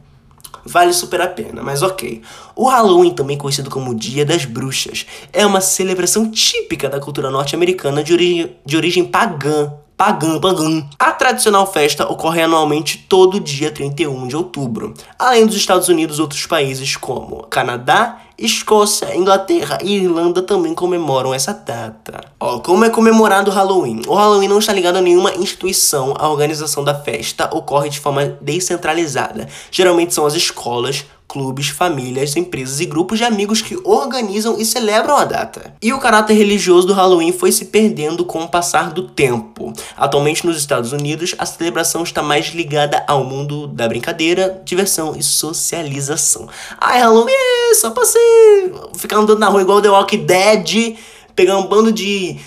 Vale 0.64 0.94
super 0.94 1.20
a 1.22 1.28
pena, 1.28 1.64
mas 1.64 1.82
ok. 1.82 2.22
O 2.56 2.70
Halloween, 2.70 3.16
também 3.16 3.38
conhecido 3.38 3.72
como 3.72 3.96
Dia 3.96 4.24
das 4.24 4.46
Bruxas, 4.46 5.08
é 5.34 5.44
uma 5.44 5.62
celebração 5.62 6.30
típica 6.30 6.88
da 6.88 7.00
cultura 7.00 7.32
norte-americana 7.32 8.04
de, 8.04 8.14
ori 8.14 8.56
de 8.64 8.78
origem 8.78 9.04
pagã 9.04 9.74
Pagã, 9.98 10.38
pagã. 10.42 10.86
A 11.00 11.12
tradicional 11.14 11.66
festa 11.66 12.06
ocorre 12.12 12.42
anualmente 12.42 13.06
todo 13.08 13.40
dia 13.40 13.72
31 13.72 14.28
de 14.28 14.36
outubro. 14.36 14.94
Além 15.18 15.46
dos 15.46 15.56
Estados 15.56 15.88
Unidos, 15.88 16.20
outros 16.20 16.46
países 16.46 16.98
como 16.98 17.44
Canadá, 17.44 18.20
Escócia, 18.38 19.16
Inglaterra 19.16 19.78
e 19.82 19.96
Irlanda 19.96 20.42
também 20.42 20.74
comemoram 20.74 21.34
essa 21.34 21.54
data. 21.54 22.20
Ó, 22.38 22.60
como 22.60 22.84
é 22.84 22.90
comemorado 22.90 23.50
o 23.50 23.54
Halloween? 23.54 24.02
O 24.06 24.14
Halloween 24.14 24.50
não 24.50 24.60
está 24.60 24.74
ligado 24.74 24.98
a 24.98 25.02
nenhuma 25.02 25.34
instituição. 25.36 26.14
A 26.18 26.28
organização 26.28 26.84
da 26.84 26.94
festa 26.94 27.50
ocorre 27.56 27.90
de 27.90 28.00
forma 28.02 28.38
descentralizada. 28.42 29.48
Geralmente 29.72 30.14
são 30.14 30.26
as 30.26 30.34
escolas, 30.34 31.06
clubes, 31.28 31.70
famílias, 31.70 32.36
empresas 32.36 32.80
e 32.80 32.86
grupos 32.86 33.18
de 33.18 33.24
amigos 33.24 33.62
que 33.62 33.78
organizam 33.84 34.60
e 34.60 34.66
celebram 34.66 35.18
a 35.18 35.26
data. 35.26 35.76
E 35.82 35.92
o 35.94 36.00
caráter 36.00 36.34
religioso 36.34 36.88
do 36.88 36.94
Halloween 36.94 37.32
foi 37.32 37.52
se 37.52 37.66
perdendo 37.66 38.26
com 38.26 38.44
o 38.44 38.48
passar 38.48 38.92
do 38.92 39.08
tempo. 39.08 39.74
Atualmente 39.98 40.46
nos 40.46 40.58
Estados 40.58 40.92
Unidos, 40.92 41.36
a 41.38 41.46
celebração 41.46 42.04
está 42.04 42.22
mais 42.22 42.48
ligada 42.48 43.04
ao 43.08 43.24
mundo 43.24 43.68
da 43.68 43.88
brincadeira, 43.88 44.62
diversão 44.64 45.16
e 45.16 45.24
socialização. 45.24 46.48
Ai, 46.80 47.00
Halloween 47.00 47.34
é 47.72 47.76
só 47.76 47.92
pra 47.92 48.06
você 48.06 48.72
ficar 48.96 49.18
andando 49.18 49.40
na 49.40 49.48
rua 49.48 49.62
igual 49.62 49.82
The 49.82 49.90
Walking 49.90 50.26
Dead, 50.26 50.98
pegar 51.36 51.58
um 51.58 51.68
bando 51.68 51.92
de 51.92 52.38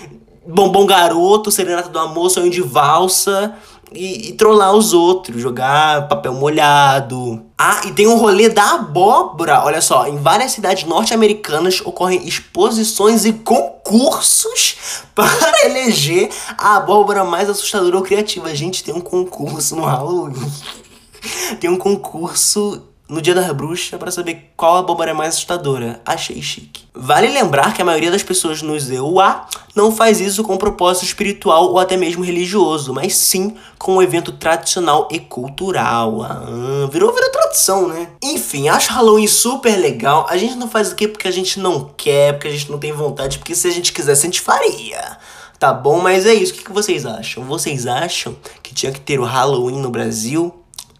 bombom 0.49 0.85
garoto, 0.85 1.51
serenata 1.51 1.89
do 1.89 1.99
amor, 1.99 2.29
sonho 2.29 2.49
de 2.49 2.61
valsa 2.61 3.55
e, 3.91 4.29
e 4.29 4.33
trollar 4.33 4.73
os 4.73 4.93
outros, 4.93 5.41
jogar 5.41 6.07
papel 6.07 6.33
molhado. 6.33 7.43
Ah, 7.57 7.81
e 7.85 7.91
tem 7.91 8.07
um 8.07 8.17
rolê 8.17 8.49
da 8.49 8.75
abóbora. 8.75 9.63
Olha 9.63 9.81
só, 9.81 10.07
em 10.07 10.17
várias 10.17 10.51
cidades 10.51 10.83
norte-americanas 10.85 11.81
ocorrem 11.81 12.27
exposições 12.27 13.25
e 13.25 13.33
concursos 13.33 14.77
para 15.13 15.65
eleger 15.65 16.29
a 16.57 16.77
abóbora 16.77 17.23
mais 17.23 17.49
assustadora 17.49 17.97
ou 17.97 18.03
criativa. 18.03 18.53
Gente, 18.55 18.83
tem 18.83 18.93
um 18.93 19.01
concurso 19.01 19.75
no 19.75 19.83
Halloween. 19.83 20.51
tem 21.59 21.69
um 21.69 21.77
concurso 21.77 22.88
no 23.09 23.21
Dia 23.21 23.33
da 23.33 23.51
Bruxa 23.51 23.97
para 23.97 24.11
saber 24.11 24.51
qual 24.55 24.77
abóbora 24.77 25.09
é 25.09 25.13
mais 25.13 25.33
assustadora. 25.33 25.99
Achei 26.05 26.39
chique. 26.43 26.83
Vale 26.93 27.27
lembrar 27.27 27.73
que 27.73 27.81
a 27.81 27.85
maioria 27.85 28.11
das 28.11 28.21
pessoas 28.21 28.61
no 28.61 28.79
ZUA 28.79 29.47
não 29.75 29.91
faz 29.91 30.21
isso 30.21 30.43
com 30.43 30.55
propósito 30.57 31.05
espiritual 31.05 31.71
ou 31.71 31.79
até 31.79 31.97
mesmo 31.97 32.23
religioso, 32.23 32.93
mas 32.93 33.15
sim 33.15 33.55
com 33.79 33.95
um 33.95 34.01
evento 34.01 34.31
tradicional 34.33 35.07
e 35.11 35.19
cultural. 35.19 36.21
Ah, 36.21 36.87
virou, 36.91 37.11
virou 37.11 37.31
tradição, 37.31 37.87
né? 37.87 38.09
Enfim, 38.21 38.69
acho 38.69 38.91
Halloween 38.91 39.27
super 39.27 39.75
legal. 39.75 40.27
A 40.29 40.37
gente 40.37 40.55
não 40.55 40.69
faz 40.69 40.91
o 40.91 40.95
quê 40.95 41.07
porque 41.07 41.27
a 41.27 41.31
gente 41.31 41.59
não 41.59 41.91
quer, 41.97 42.33
porque 42.33 42.47
a 42.47 42.51
gente 42.51 42.69
não 42.69 42.77
tem 42.77 42.91
vontade, 42.91 43.39
porque 43.39 43.55
se 43.55 43.67
a 43.67 43.71
gente 43.71 43.91
quisesse 43.91 44.21
a 44.21 44.29
gente 44.29 44.41
faria. 44.41 45.17
Tá 45.57 45.73
bom, 45.73 45.99
mas 45.99 46.25
é 46.25 46.33
isso. 46.33 46.53
O 46.53 46.57
que 46.57 46.71
vocês 46.71 47.05
acham? 47.05 47.43
Vocês 47.43 47.87
acham 47.87 48.35
que 48.61 48.73
tinha 48.73 48.91
que 48.91 49.01
ter 49.01 49.19
o 49.19 49.25
Halloween 49.25 49.81
no 49.81 49.89
Brasil? 49.89 50.53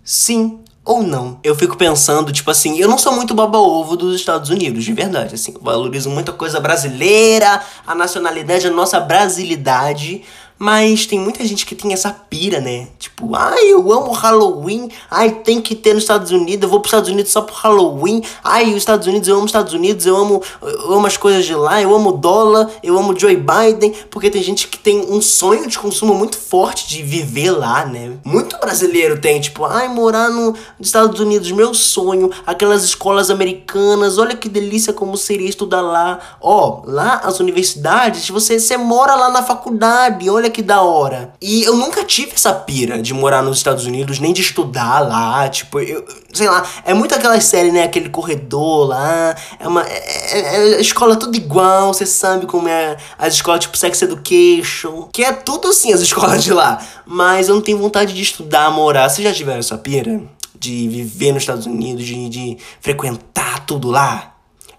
Sim, 0.03 0.59
ou 0.89 1.03
não. 1.03 1.39
Eu 1.43 1.53
fico 1.53 1.77
pensando, 1.77 2.31
tipo 2.31 2.49
assim, 2.49 2.79
eu 2.79 2.89
não 2.89 2.97
sou 2.97 3.13
muito 3.13 3.35
baba-ovo 3.35 3.95
dos 3.95 4.15
Estados 4.15 4.49
Unidos, 4.49 4.83
de 4.83 4.91
verdade, 4.91 5.35
assim. 5.35 5.53
Eu 5.53 5.61
valorizo 5.61 6.09
muita 6.09 6.31
coisa 6.31 6.59
brasileira, 6.59 7.61
a 7.85 7.93
nacionalidade, 7.93 8.65
a 8.65 8.71
nossa 8.71 8.99
brasilidade. 8.99 10.23
Mas 10.59 11.05
tem 11.05 11.17
muita 11.17 11.45
gente 11.45 11.65
que 11.65 11.73
tem 11.73 11.93
essa 11.93 12.11
pira, 12.11 12.59
né? 12.59 12.89
Tipo, 12.99 13.33
ai, 13.33 13.71
eu 13.71 13.93
amo 13.93 14.11
Halloween. 14.11 14.89
Ai, 15.09 15.31
tem 15.31 15.61
que 15.61 15.73
ter 15.73 15.93
nos 15.93 16.03
Estados 16.03 16.31
Unidos. 16.31 16.63
Eu 16.63 16.69
vou 16.69 16.81
pros 16.81 16.91
Estados 16.91 17.09
Unidos 17.09 17.31
só 17.31 17.41
pro 17.41 17.55
Halloween. 17.55 18.21
Ai, 18.43 18.71
os 18.71 18.75
Estados 18.75 19.07
Unidos, 19.07 19.29
eu 19.29 19.35
amo 19.35 19.45
os 19.45 19.49
Estados 19.49 19.71
Unidos. 19.71 20.05
Eu 20.05 20.17
amo, 20.17 20.43
eu 20.61 20.93
amo 20.93 21.07
as 21.07 21.15
coisas 21.15 21.45
de 21.45 21.55
lá. 21.55 21.81
Eu 21.81 21.95
amo 21.95 22.11
dólar. 22.11 22.69
Eu 22.83 22.99
amo 22.99 23.17
Joe 23.17 23.37
Biden. 23.37 23.93
Porque 24.11 24.29
tem 24.29 24.43
gente 24.43 24.67
que 24.67 24.77
tem 24.77 24.99
um 25.09 25.21
sonho 25.21 25.65
de 25.65 25.79
consumo 25.79 26.13
muito 26.13 26.37
forte 26.37 26.89
de 26.89 27.03
viver 27.03 27.51
lá, 27.51 27.85
né? 27.85 28.17
Muito 28.25 28.57
brasileiro 28.59 29.21
tem, 29.21 29.39
tipo, 29.39 29.63
ai, 29.63 29.87
morar 29.87 30.29
no, 30.29 30.51
nos 30.51 30.87
Estados 30.87 31.21
Unidos, 31.21 31.49
meu 31.51 31.73
sonho. 31.73 32.29
Aquelas 32.45 32.83
escolas 32.83 33.29
americanas. 33.29 34.17
Olha 34.17 34.35
que 34.35 34.49
delícia 34.49 34.91
como 34.91 35.15
seria 35.15 35.47
estudar 35.47 35.79
lá. 35.79 36.19
Ó, 36.41 36.81
lá 36.83 37.21
as 37.23 37.39
universidades, 37.39 38.29
você, 38.29 38.59
você 38.59 38.75
mora 38.75 39.15
lá 39.15 39.29
na 39.29 39.41
faculdade. 39.41 40.29
Olha 40.29 40.48
que 40.49 40.61
da 40.61 40.81
hora. 40.81 41.33
E 41.41 41.63
eu 41.63 41.75
nunca 41.75 42.03
tive 42.03 42.33
essa 42.33 42.53
pira 42.53 43.01
de 43.01 43.13
morar 43.13 43.41
nos 43.41 43.57
Estados 43.57 43.85
Unidos, 43.85 44.19
nem 44.19 44.33
de 44.33 44.41
estudar 44.41 44.99
lá. 44.99 45.47
Tipo, 45.49 45.79
eu, 45.79 46.05
sei 46.33 46.49
lá, 46.49 46.65
é 46.85 46.93
muito 46.93 47.13
aquela 47.13 47.39
série, 47.39 47.71
né? 47.71 47.83
Aquele 47.83 48.09
corredor 48.09 48.87
lá. 48.87 49.35
É 49.59 49.67
uma. 49.67 49.83
É, 49.83 50.39
é, 50.39 50.73
é 50.73 50.81
escola 50.81 51.15
tudo 51.15 51.35
igual, 51.35 51.93
você 51.93 52.05
sabe 52.05 52.45
como 52.45 52.67
é 52.67 52.97
as 53.17 53.33
escolas 53.35 53.61
tipo 53.61 53.77
Sex 53.77 54.01
Education. 54.01 55.09
Que 55.11 55.23
é 55.23 55.33
tudo 55.33 55.69
assim 55.69 55.93
as 55.93 56.01
escolas 56.01 56.43
de 56.43 56.53
lá. 56.53 56.79
Mas 57.05 57.49
eu 57.49 57.55
não 57.55 57.61
tenho 57.61 57.77
vontade 57.77 58.13
de 58.13 58.21
estudar, 58.21 58.71
morar. 58.71 59.09
Vocês 59.09 59.27
já 59.27 59.33
tiveram 59.33 59.59
essa 59.59 59.77
pira? 59.77 60.21
De 60.57 60.89
viver 60.89 61.31
nos 61.31 61.43
Estados 61.43 61.65
Unidos, 61.65 62.05
de, 62.05 62.27
de 62.27 62.57
frequentar 62.81 63.65
tudo 63.65 63.89
lá? 63.89 64.35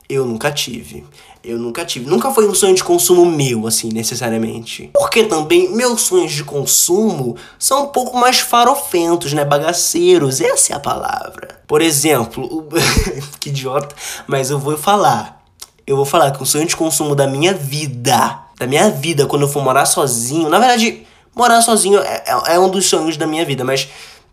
Eu 0.09 0.27
nunca 0.27 0.51
tive. 0.51 1.07
Eu 1.43 1.59
nunca 1.59 1.85
tive. 1.85 2.09
Nunca 2.09 2.31
foi 2.31 2.47
um 2.47 2.55
sonho 2.55 2.75
de 2.75 2.85
consumo 2.85 3.25
meu, 3.25 3.67
assim, 3.67 3.89
necessariamente. 3.89 4.91
Porque 4.93 5.25
também 5.25 5.71
meus 5.75 6.03
sonhos 6.03 6.33
de 6.33 6.45
consumo 6.45 7.37
são 7.59 7.85
um 7.85 7.87
pouco 7.87 8.17
mais 8.17 8.41
farofentos, 8.41 9.33
né? 9.33 9.45
Bagaceiros. 9.45 10.41
Essa 10.41 10.75
é 10.75 10.77
a 10.77 10.81
palavra. 10.81 11.61
Por 11.67 11.81
exemplo, 11.81 12.69
que 13.41 13.49
idiota, 13.49 13.95
mas 14.27 14.51
eu 14.51 14.59
vou 14.59 14.77
falar. 14.77 15.43
Eu 15.87 15.97
vou 15.97 16.05
falar 16.05 16.31
que 16.31 16.43
o 16.43 16.47
sonho 16.47 16.67
de 16.67 16.77
consumo 16.77 17.15
da 17.15 17.27
minha 17.27 17.55
vida, 17.55 18.39
da 18.59 18.67
minha 18.67 18.91
vida, 18.91 19.27
quando 19.27 19.43
eu 19.43 19.49
for 19.49 19.63
morar 19.63 19.87
sozinho, 19.87 20.49
na 20.49 20.59
verdade, 20.59 21.05
morar 21.35 21.63
sozinho 21.63 21.99
é, 22.01 22.23
é, 22.27 22.55
é 22.55 22.59
um 22.61 22.69
dos 22.69 22.87
sonhos 22.87 23.17
da 23.17 23.27
minha 23.27 23.45
vida, 23.45 23.65
mas 23.65 23.89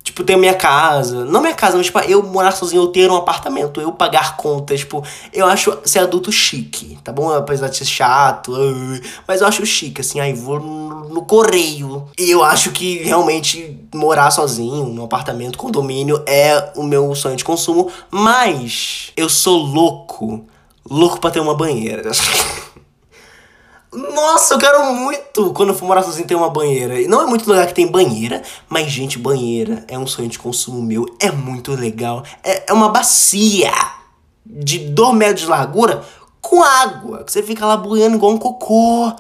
Tipo, 0.07 0.23
ter 0.23 0.37
minha 0.37 0.53
casa. 0.53 1.25
Não 1.25 1.41
minha 1.41 1.53
casa, 1.53 1.75
mas 1.75 1.87
tipo, 1.87 1.99
eu 1.99 2.23
morar 2.23 2.51
sozinho, 2.51 2.83
eu 2.83 2.87
ter 2.87 3.11
um 3.11 3.15
apartamento, 3.17 3.81
eu 3.81 3.91
pagar 3.91 4.37
contas. 4.37 4.79
Tipo, 4.79 5.03
eu 5.33 5.45
acho 5.45 5.77
ser 5.83 5.99
adulto 5.99 6.31
chique, 6.31 6.97
tá 7.03 7.11
bom? 7.11 7.29
Apesar 7.29 7.67
de 7.67 7.75
ser 7.75 7.83
chato, 7.83 8.53
mas 9.27 9.41
eu 9.41 9.47
acho 9.47 9.65
chique, 9.65 9.99
assim, 9.99 10.21
aí 10.21 10.31
vou 10.31 10.61
no, 10.61 11.21
correio. 11.23 12.05
E 12.17 12.31
eu 12.31 12.41
acho 12.41 12.71
que 12.71 12.99
realmente 12.99 13.77
morar 13.93 14.31
sozinho, 14.31 14.85
num 14.85 15.03
apartamento, 15.03 15.57
condomínio, 15.57 16.23
é 16.25 16.71
o 16.77 16.83
meu 16.83 17.13
sonho 17.13 17.35
de 17.35 17.43
consumo. 17.43 17.91
Mas 18.09 19.11
eu 19.17 19.27
sou 19.27 19.57
louco, 19.57 20.45
louco 20.89 21.19
pra 21.19 21.31
ter 21.31 21.41
uma 21.41 21.53
banheira. 21.53 22.09
Nossa, 23.91 24.53
eu 24.53 24.60
quero 24.60 24.94
muito 24.94 25.53
quando 25.53 25.70
eu 25.70 25.75
for 25.75 25.86
morar 25.86 26.03
sozinho 26.03 26.27
ter 26.27 26.36
uma 26.36 26.50
banheira. 26.50 26.96
Não 27.08 27.22
é 27.22 27.25
muito 27.25 27.48
lugar 27.48 27.65
que 27.67 27.74
tem 27.74 27.88
banheira, 27.88 28.41
mas, 28.67 28.91
gente, 28.91 29.17
banheira 29.17 29.86
é 29.88 29.98
um 29.98 30.06
sonho 30.06 30.27
de 30.27 30.38
consumo 30.38 30.82
meu. 30.82 31.06
É 31.20 31.32
muito 31.32 31.72
legal. 31.74 32.24
É, 32.44 32.70
é 32.70 32.74
uma 32.74 32.89
bacia 32.89 33.72
de 34.46 34.79
2 34.79 35.15
metros 35.15 35.41
de 35.41 35.48
largura 35.48 36.03
com 36.41 36.62
água. 36.63 37.24
Que 37.24 37.32
você 37.32 37.41
fica 37.41 37.65
lá 37.65 37.77
boiando 37.77 38.17
igual 38.17 38.34
um 38.34 38.38
cocô. 38.38 39.13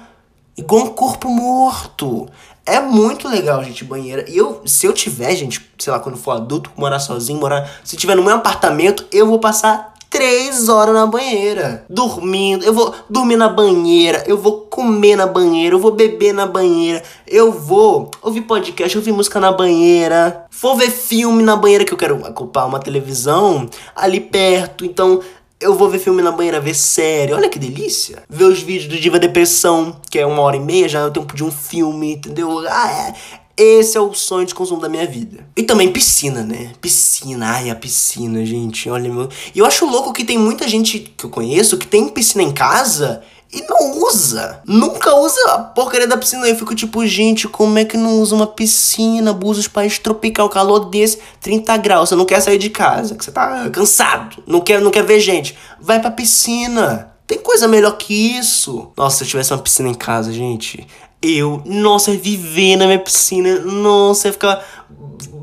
Igual 0.57 0.85
um 0.85 0.89
corpo 0.89 1.29
morto. 1.29 2.27
É 2.65 2.81
muito 2.81 3.29
legal, 3.29 3.63
gente, 3.63 3.85
banheira. 3.85 4.29
E 4.29 4.37
eu, 4.37 4.61
se 4.65 4.85
eu 4.85 4.91
tiver, 4.91 5.33
gente, 5.35 5.65
sei 5.79 5.93
lá, 5.93 5.99
quando 5.99 6.17
for 6.17 6.31
adulto, 6.31 6.69
morar 6.75 6.99
sozinho, 6.99 7.39
morar. 7.39 7.79
Se 7.85 7.95
tiver 7.95 8.15
no 8.15 8.23
meu 8.23 8.35
apartamento, 8.35 9.05
eu 9.11 9.25
vou 9.25 9.39
passar 9.39 9.93
três 10.09 10.69
horas 10.69 10.93
na 10.93 11.05
banheira, 11.05 11.85
dormindo. 11.89 12.65
Eu 12.65 12.73
vou 12.73 12.93
dormir 13.09 13.37
na 13.37 13.49
banheira, 13.49 14.23
eu 14.27 14.37
vou 14.37 14.61
comer 14.61 15.15
na 15.15 15.27
banheira, 15.27 15.75
eu 15.75 15.79
vou 15.79 15.91
beber 15.91 16.33
na 16.33 16.45
banheira, 16.45 17.03
eu 17.27 17.51
vou 17.51 18.11
ouvir 18.21 18.41
podcast, 18.41 18.97
ouvir 18.97 19.11
música 19.11 19.39
na 19.39 19.51
banheira, 19.51 20.45
vou 20.61 20.75
ver 20.75 20.89
filme 20.89 21.43
na 21.43 21.55
banheira 21.55 21.85
que 21.85 21.93
eu 21.93 21.97
quero 21.97 22.19
ocupar 22.27 22.67
uma 22.67 22.79
televisão 22.79 23.69
ali 23.95 24.19
perto. 24.19 24.85
Então, 24.85 25.21
eu 25.59 25.73
vou 25.73 25.89
ver 25.89 25.99
filme 25.99 26.21
na 26.21 26.31
banheira, 26.31 26.59
ver 26.59 26.75
série. 26.75 27.33
Olha 27.33 27.49
que 27.49 27.57
delícia. 27.57 28.23
Ver 28.29 28.45
os 28.45 28.61
vídeos 28.61 28.93
do 28.93 28.99
Diva 28.99 29.17
Depressão, 29.19 29.99
que 30.09 30.19
é 30.19 30.25
uma 30.25 30.41
hora 30.41 30.55
e 30.55 30.59
meia, 30.59 30.87
já 30.87 30.99
é 30.99 31.05
o 31.05 31.11
tempo 31.11 31.35
de 31.35 31.43
um 31.43 31.51
filme, 31.51 32.13
entendeu? 32.13 32.59
Ah, 32.67 32.91
é. 32.91 33.46
Esse 33.57 33.97
é 33.97 34.01
o 34.01 34.13
sonho 34.13 34.45
de 34.45 34.53
consumo 34.53 34.79
da 34.79 34.87
minha 34.87 35.07
vida. 35.07 35.47
E 35.55 35.63
também 35.63 35.91
piscina, 35.91 36.43
né? 36.43 36.73
Piscina, 36.79 37.53
ai, 37.53 37.71
a 37.71 37.75
piscina, 37.75 38.45
gente. 38.45 38.87
Olha, 38.87 39.11
meu. 39.11 39.27
E 39.55 39.57
eu 39.57 39.65
acho 39.65 39.83
louco 39.85 40.13
que 40.13 40.23
tem 40.23 40.37
muita 40.37 40.67
gente 40.67 40.99
que 40.99 41.25
eu 41.25 41.29
conheço 41.29 41.77
que 41.77 41.87
tem 41.87 42.07
piscina 42.07 42.43
em 42.43 42.51
casa 42.51 43.23
e 43.51 43.61
não 43.67 44.03
usa. 44.03 44.61
Nunca 44.65 45.15
usa 45.15 45.39
a 45.53 45.59
porcaria 45.59 46.07
da 46.07 46.17
piscina. 46.17 46.47
Eu 46.47 46.55
fico 46.55 46.75
tipo, 46.75 47.05
gente, 47.07 47.47
como 47.47 47.79
é 47.79 47.85
que 47.85 47.97
não 47.97 48.21
usa 48.21 48.35
uma 48.35 48.45
piscina? 48.45 49.33
Búzios 49.33 49.67
país 49.67 49.97
tropical, 49.97 50.49
calor 50.49 50.89
desse, 50.91 51.17
30 51.41 51.77
graus. 51.77 52.09
Você 52.09 52.15
não 52.15 52.25
quer 52.25 52.41
sair 52.41 52.59
de 52.59 52.69
casa, 52.69 53.15
que 53.15 53.25
você 53.25 53.31
tá 53.31 53.69
cansado. 53.71 54.43
Não 54.45 54.61
quer, 54.61 54.79
não 54.79 54.91
quer 54.91 55.03
ver 55.03 55.19
gente. 55.19 55.57
Vai 55.81 55.99
pra 55.99 56.11
piscina. 56.11 57.11
Tem 57.25 57.39
coisa 57.39 57.67
melhor 57.67 57.97
que 57.97 58.13
isso. 58.37 58.91
Nossa, 58.95 59.17
se 59.17 59.23
eu 59.23 59.27
tivesse 59.27 59.51
uma 59.51 59.59
piscina 59.59 59.89
em 59.89 59.93
casa, 59.93 60.31
gente, 60.31 60.87
eu, 61.21 61.61
nossa, 61.65 62.11
viver 62.11 62.75
na 62.75 62.85
minha 62.85 62.99
piscina, 62.99 63.59
nossa, 63.59 64.31
ficar 64.31 64.63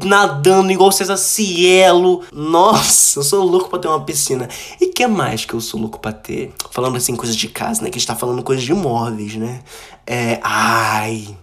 nadando 0.05 0.71
igual 0.71 0.93
César 0.93 1.17
Cielo. 1.17 2.23
Nossa, 2.33 3.19
eu 3.19 3.23
sou 3.23 3.45
louco 3.45 3.69
pra 3.69 3.79
ter 3.79 3.89
uma 3.89 4.05
piscina. 4.05 4.49
E 4.81 4.87
que 4.89 5.07
mais 5.07 5.45
que 5.45 5.55
eu 5.55 5.61
sou 5.61 5.81
louco 5.81 5.99
pra 5.99 6.13
ter? 6.13 6.53
Falando 6.71 6.97
assim, 6.97 7.17
coisas 7.17 7.37
de 7.37 7.49
casa, 7.49 7.83
né? 7.83 7.91
Que 7.91 7.97
a 7.97 7.99
gente 7.99 8.07
tá 8.07 8.15
falando 8.17 8.43
coisas 8.43 8.65
de 8.65 8.73
móveis, 8.73 9.35
né? 9.35 9.63
É. 10.07 10.39
Ai. 10.43 11.37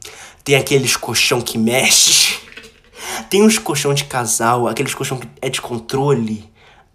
Tem 0.44 0.56
aqueles 0.56 0.96
colchão 0.96 1.42
que 1.42 1.58
mexe. 1.58 2.40
Tem 3.30 3.44
uns 3.44 3.58
colchão 3.58 3.94
de 3.94 4.06
casal, 4.06 4.68
aqueles 4.68 4.94
colchão 4.94 5.18
que 5.18 5.28
é 5.42 5.50
de 5.50 5.62
controle. 5.62 6.50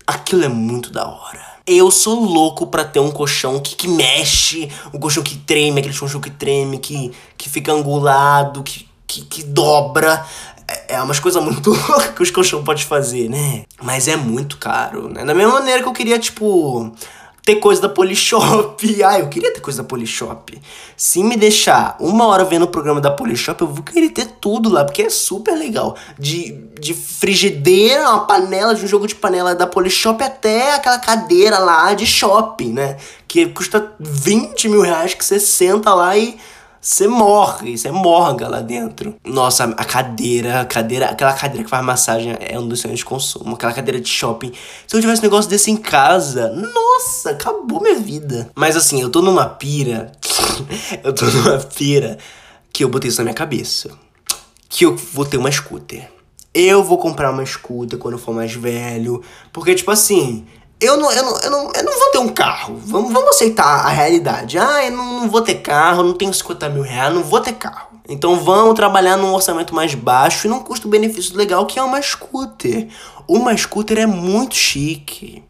Aquilo 0.07 0.45
é 0.45 0.49
muito 0.49 0.91
da 0.91 1.07
hora. 1.07 1.56
Eu 1.67 1.91
sou 1.91 2.25
louco 2.25 2.67
pra 2.69 2.85
ter 2.85 3.01
um 3.01 3.11
colchão 3.11 3.59
que, 3.59 3.75
que 3.75 3.89
mexe, 3.89 4.71
um 4.95 5.01
colchão 5.01 5.23
que 5.23 5.37
treme, 5.37 5.81
aquele 5.81 5.99
colchão 5.99 6.21
que 6.21 6.31
treme, 6.31 6.79
que, 6.79 7.13
que 7.37 7.49
fica 7.49 7.73
angulado, 7.73 8.63
que, 8.63 8.89
que, 9.07 9.23
que 9.23 9.43
dobra. 9.43 10.25
É, 10.69 10.95
é 10.95 11.03
umas 11.03 11.19
coisas 11.19 11.43
muito 11.43 11.71
loucas 11.89 12.11
que 12.11 12.23
os 12.23 12.31
colchão 12.31 12.63
pode 12.63 12.85
fazer, 12.85 13.29
né? 13.29 13.65
Mas 13.83 14.07
é 14.07 14.17
muito 14.17 14.59
caro, 14.59 15.09
né? 15.09 15.25
Da 15.25 15.35
mesma 15.35 15.55
maneira 15.55 15.83
que 15.83 15.89
eu 15.89 15.93
queria, 15.93 16.19
tipo, 16.19 16.93
ter 17.47 17.57
coisa 17.57 17.81
da 17.81 17.89
Polishop. 17.89 18.77
Ah, 19.07 19.21
eu 19.21 19.29
queria 19.29 19.53
ter 19.55 19.61
coisa 19.61 19.83
da 19.83 19.89
Polishop. 19.89 20.61
Se 20.97 21.23
me 21.23 21.37
deixar 21.37 21.97
uma 22.01 22.27
hora 22.27 22.45
vendo 22.45 22.65
o 22.65 22.69
programa 22.69 23.01
da 23.01 23.11
Polishop, 23.11 23.61
eu 23.61 23.69
vou 23.69 23.85
querer 23.85 24.11
ter 24.11 24.27
tudo 24.41 24.69
lá, 24.69 24.85
porque 24.85 25.03
é 25.03 25.11
super 25.11 25.55
legal. 25.55 25.97
De, 26.19 26.53
de 26.81 26.93
frigideira, 26.93 28.11
uma 28.11 28.27
panela, 28.27 28.75
de 28.75 28.85
um 28.85 28.89
jogo 28.89 29.07
de 29.07 29.15
panela 29.15 29.55
da 29.55 29.67
Polishop 29.67 30.23
até 30.25 30.75
aquela 30.75 30.99
cadeira 30.99 31.59
lá 31.59 31.95
de 31.95 32.05
shopping, 32.05 32.73
né? 32.73 32.97
Que 33.29 33.47
custa 33.47 33.95
20 34.01 34.69
mil 34.69 34.81
reais, 34.81 35.15
que 35.15 35.25
você 35.25 35.39
senta 35.39 35.95
lá 35.95 36.17
e 36.17 36.37
Você 36.87 37.09
morre, 37.09 37.77
você 37.77 37.91
morga 37.91 38.47
lá 38.47 38.61
dentro. 38.61 39.17
Nossa, 39.25 39.65
a 39.65 39.85
cadeira, 39.85 40.61
a 40.61 40.65
cadeira, 40.65 41.07
aquela 41.07 41.33
cadeira 41.33 41.65
que 41.65 41.69
faz 41.69 41.85
massagem 41.85 42.37
é 42.39 42.57
um 42.61 42.69
dos 42.69 42.79
sonhos 42.79 43.01
de 43.01 43.05
consumo. 43.05 43.57
Aquela 43.57 43.73
cadeira 43.73 44.01
de 44.01 44.09
shopping. 44.09 44.53
Se 44.87 44.95
eu 44.95 45.01
tivesse 45.01 45.21
um 45.21 45.25
negócio 45.25 45.51
desse 45.51 45.69
em 45.69 45.77
casa, 45.77 46.49
nossa, 46.51 47.31
acabou 47.31 47.83
minha 47.83 47.99
vida. 47.99 48.49
Mas 48.55 48.77
assim, 48.77 49.03
eu 49.03 49.11
tô 49.11 49.21
numa 49.21 49.47
pira. 49.47 50.13
eu 51.03 51.13
tô 51.13 51.25
numa 51.25 51.59
pira 51.59 52.19
que 52.73 52.85
eu 52.85 52.89
botei 52.89 53.09
isso 53.09 53.19
na 53.19 53.25
minha 53.25 53.35
cabeça. 53.35 53.91
Que 54.69 54.87
eu 54.87 54.95
vou 54.95 55.25
ter 55.25 55.39
uma 55.39 55.51
scooter. 55.51 56.09
Eu 56.55 56.85
vou 56.85 56.99
comprar 56.99 57.33
uma 57.33 57.45
scooter 57.45 57.99
quando 57.99 58.15
eu 58.15 58.21
for 58.21 58.33
mais 58.33 58.55
velho. 58.55 59.25
Porque, 59.53 59.75
tipo 59.75 59.91
assim, 59.91 60.47
eu 60.81 60.97
não, 60.97 61.11
eu, 61.11 61.23
não, 61.23 61.39
eu, 61.41 61.51
não, 61.51 61.73
eu 61.75 61.85
não 61.85 61.99
vou 61.99 62.11
ter 62.11 62.19
um 62.19 62.29
carro. 62.29 62.77
Vamos, 62.85 63.13
vamos 63.13 63.31
aceitar 63.31 63.87
a 63.87 63.89
realidade. 63.89 64.59
Ah, 64.59 64.85
eu 64.85 64.93
não, 64.93 65.21
não 65.21 65.31
vou 65.31 65.41
ter 65.41 65.57
carro, 65.57 66.03
não 66.03 66.13
tenho 66.13 66.33
50 66.33 66.69
mil 66.69 66.83
reais, 66.83 67.15
não 67.15 67.23
vou 67.23 67.41
ter 67.41 67.55
carro. 67.55 67.97
Então 68.09 68.37
vamos 68.37 68.75
trabalhar 68.75 69.17
num 69.17 69.35
orçamento 69.35 69.75
mais 69.75 69.95
baixo 69.95 70.47
e 70.47 70.51
num 70.51 70.61
custo-benefício 70.61 71.37
legal, 71.37 71.67
que 71.67 71.79
é 71.79 71.83
uma 71.83 72.01
scooter. 72.01 72.89
Uma 73.27 73.57
scooter 73.57 73.99
é 73.99 74.07
muito 74.07 74.55
chique. 74.55 75.43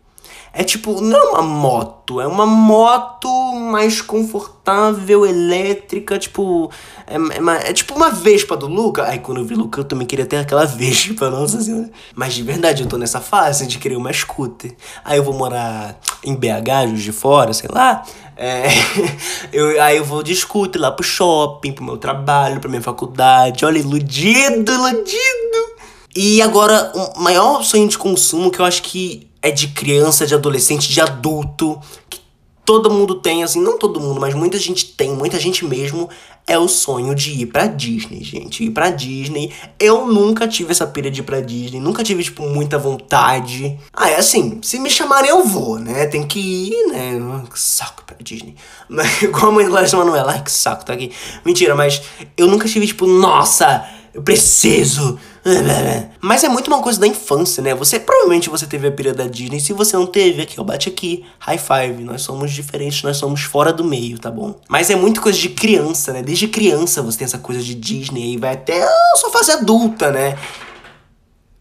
É 0.59 0.65
tipo, 0.65 1.03
não 1.03 1.19
é 1.19 1.31
uma 1.33 1.43
moto, 1.43 2.19
é 2.19 2.27
uma 2.27 2.47
moto 2.47 3.29
mais 3.53 4.01
confortável, 4.01 5.27
elétrica, 5.27 6.19
tipo. 6.19 6.71
É, 7.07 7.17
é, 7.17 7.71
é 7.71 7.73
tipo 7.75 7.95
uma 7.95 8.09
Vespa 8.09 8.57
do 8.57 8.67
Luca. 8.67 9.05
Aí 9.05 9.19
quando 9.19 9.43
eu 9.43 9.45
vi 9.45 9.55
Luca, 9.55 9.81
eu 9.81 9.85
também 9.85 10.07
queria 10.07 10.25
ter 10.25 10.39
aquela 10.39 10.65
Vespa, 10.67 11.29
nossa 11.29 11.61
senhora. 11.61 11.91
Mas 12.15 12.33
de 12.33 12.43
verdade, 12.43 12.83
eu 12.83 12.89
tô 12.89 12.97
nessa 12.97 13.21
fase 13.21 13.67
de 13.67 13.77
querer 13.77 13.97
uma 13.97 14.11
scooter. 14.11 14.75
Aí 15.05 15.19
eu 15.19 15.23
vou 15.23 15.35
morar 15.35 16.01
em 16.25 16.35
BH, 16.35 16.89
Juiz 16.89 17.03
de 17.03 17.13
Fora, 17.13 17.53
sei 17.53 17.69
lá. 17.71 18.03
É, 18.35 18.65
eu, 19.53 19.83
aí 19.83 19.99
eu 19.99 20.07
vou 20.07 20.23
de 20.23 20.35
scooter 20.35 20.81
lá 20.81 20.91
pro 20.91 21.05
shopping, 21.05 21.73
pro 21.73 21.85
meu 21.85 21.99
trabalho, 21.99 22.61
pra 22.61 22.71
minha 22.71 22.81
faculdade. 22.81 23.63
Olha, 23.63 23.79
iludido, 23.79 24.73
iludido. 24.73 25.77
E 26.17 26.41
agora, 26.41 26.93
o 26.95 27.21
maior 27.21 27.63
sonho 27.63 27.87
de 27.87 27.99
consumo 27.99 28.51
que 28.51 28.59
eu 28.59 28.65
acho 28.65 28.83
que 28.83 29.26
é 29.43 29.51
de 29.51 29.69
criança, 29.69 30.27
de 30.27 30.35
adolescente, 30.35 30.93
de 30.93 31.01
adulto, 31.01 31.81
que 32.09 32.21
todo 32.65 32.91
mundo 32.91 33.15
tem, 33.15 33.45
assim, 33.45 33.61
não 33.63 33.79
todo 33.79 34.01
mundo, 34.01 34.21
mas 34.21 34.35
muita 34.35 34.59
gente 34.59 34.87
tem, 34.87 35.13
muita 35.13 35.39
gente 35.39 35.65
mesmo, 35.65 36.09
é 36.49 36.59
o 36.59 36.69
sonho 36.69 37.15
de 37.15 37.43
ir 37.43 37.47
pra 37.47 37.67
Disney, 37.67 38.23
gente. 38.23 38.65
Ir 38.65 38.71
pra 38.71 38.91
Disney. 38.91 39.53
Eu 39.81 40.07
nunca 40.07 40.47
tive 40.47 40.71
essa 40.71 40.87
pira 40.87 41.11
de 41.11 41.21
ir 41.21 41.25
pra 41.25 41.41
Disney, 41.41 41.81
nunca 41.81 42.05
tive, 42.05 42.23
tipo, 42.23 42.43
muita 42.43 42.79
vontade. 42.79 43.79
Ah, 43.93 44.11
é 44.11 44.17
assim, 44.17 44.61
se 44.63 44.79
me 44.79 44.89
chamarem 44.89 45.31
eu 45.31 45.45
vou, 45.45 45.79
né? 45.79 46.07
Tem 46.07 46.25
que 46.25 46.39
ir, 46.39 46.87
né? 46.89 47.45
Que 47.53 47.59
saco 47.59 48.05
pra 48.05 48.17
Disney. 48.21 48.55
Mas, 48.89 49.23
igual 49.23 49.49
a 49.49 49.53
mãe 49.53 49.65
do 49.65 49.73
Larissa 49.73 49.97
Manoela, 49.97 50.33
ai 50.33 50.43
que 50.43 50.51
saco, 50.51 50.85
tá 50.85 50.93
aqui. 50.93 51.11
Mentira, 51.45 51.75
mas 51.75 52.03
eu 52.37 52.47
nunca 52.47 52.69
tive, 52.69 52.87
tipo, 52.87 53.07
nossa, 53.07 53.85
eu 54.15 54.23
preciso 54.23 55.19
mas 56.21 56.43
é 56.43 56.49
muito 56.49 56.67
uma 56.67 56.83
coisa 56.83 56.99
da 56.99 57.07
infância, 57.07 57.63
né? 57.63 57.75
Você 57.75 58.01
provavelmente 58.01 58.51
você 58.51 58.67
teve 58.67 58.89
a 58.89 58.93
pira 58.93 59.15
da 59.15 59.27
Disney. 59.27 59.61
Se 59.61 59.73
você 59.73 59.97
não 59.97 60.07
teve, 60.07 60.43
aqui, 60.43 60.59
eu 60.59 60.65
bate 60.65 60.89
aqui. 60.89 61.25
High 61.39 61.59
five. 61.59 62.05
Nós 62.05 62.23
somos 62.23 62.53
diferentes, 62.53 63.03
nós 63.03 63.17
somos 63.17 63.43
fora 63.43 63.73
do 63.73 63.85
meio, 63.85 64.19
tá 64.19 64.31
bom? 64.31 64.61
Mas 64.69 64.91
é 64.91 64.97
muito 64.97 65.21
coisa 65.21 65.39
de 65.39 65.51
criança, 65.51 66.13
né? 66.13 66.23
Desde 66.23 66.49
criança 66.49 67.01
você 67.01 67.19
tem 67.19 67.25
essa 67.25 67.39
coisa 67.39 67.63
de 67.63 67.75
Disney 67.75 68.35
e 68.35 68.37
vai 68.37 68.55
até 68.55 68.83
a 68.83 69.17
sua 69.17 69.31
fase 69.31 69.53
adulta, 69.53 70.11
né? 70.11 70.37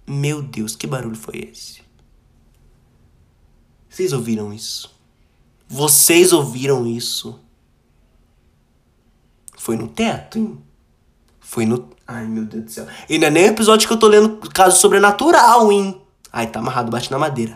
Meu 0.07 0.41
Deus, 0.41 0.75
que 0.75 0.87
barulho 0.87 1.15
foi 1.15 1.49
esse? 1.51 1.81
Vocês 3.89 4.13
ouviram 4.13 4.51
isso? 4.51 4.93
Vocês 5.67 6.33
ouviram 6.33 6.87
isso? 6.87 7.39
Foi 9.57 9.75
no 9.75 9.87
teto, 9.87 10.37
hein? 10.37 10.57
Foi 11.39 11.65
no 11.65 11.94
Ai, 12.07 12.25
meu 12.25 12.45
Deus 12.45 12.65
do 12.65 12.71
céu. 12.71 12.85
E 13.09 13.17
não 13.17 13.27
é 13.27 13.31
nem 13.31 13.45
o 13.45 13.47
episódio 13.47 13.87
que 13.87 13.93
eu 13.93 13.97
tô 13.97 14.07
lendo 14.07 14.37
caso 14.53 14.77
sobrenatural, 14.77 15.71
hein? 15.71 15.99
Ai, 16.31 16.47
tá 16.47 16.59
amarrado, 16.59 16.91
bate 16.91 17.11
na 17.11 17.17
madeira. 17.17 17.53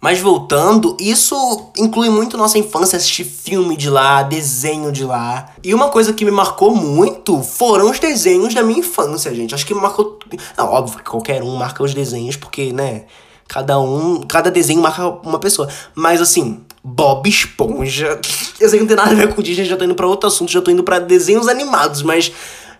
Mas 0.00 0.20
voltando, 0.20 0.96
isso 1.00 1.34
inclui 1.76 2.08
muito 2.08 2.36
nossa 2.36 2.58
infância, 2.58 2.96
assistir 2.96 3.24
filme 3.24 3.76
de 3.76 3.90
lá, 3.90 4.22
desenho 4.22 4.92
de 4.92 5.04
lá. 5.04 5.50
E 5.64 5.74
uma 5.74 5.88
coisa 5.88 6.12
que 6.12 6.24
me 6.24 6.30
marcou 6.30 6.76
muito 6.76 7.42
foram 7.42 7.90
os 7.90 7.98
desenhos 7.98 8.54
da 8.54 8.62
minha 8.62 8.78
infância, 8.78 9.34
gente. 9.34 9.52
Acho 9.52 9.66
que 9.66 9.74
me 9.74 9.80
marcou. 9.80 10.18
Não, 10.56 10.66
óbvio 10.66 10.98
que 10.98 11.10
qualquer 11.10 11.42
um 11.42 11.56
marca 11.56 11.82
os 11.82 11.92
desenhos, 11.92 12.36
porque, 12.36 12.72
né? 12.72 13.06
Cada 13.48 13.80
um. 13.80 14.22
Cada 14.22 14.48
desenho 14.48 14.80
marca 14.80 15.08
uma 15.24 15.40
pessoa. 15.40 15.68
Mas 15.92 16.20
assim, 16.20 16.60
Bob 16.84 17.28
Esponja. 17.28 18.20
Eu 18.60 18.68
sei 18.68 18.78
que 18.78 18.84
não 18.84 18.86
tem 18.86 18.96
nada 18.96 19.10
a 19.10 19.14
ver 19.14 19.34
com 19.34 19.42
Disney, 19.42 19.64
já 19.64 19.76
tô 19.76 19.84
indo 19.84 19.96
pra 19.96 20.06
outro 20.06 20.28
assunto, 20.28 20.52
já 20.52 20.62
tô 20.62 20.70
indo 20.70 20.84
pra 20.84 21.00
desenhos 21.00 21.48
animados, 21.48 22.02
mas 22.02 22.32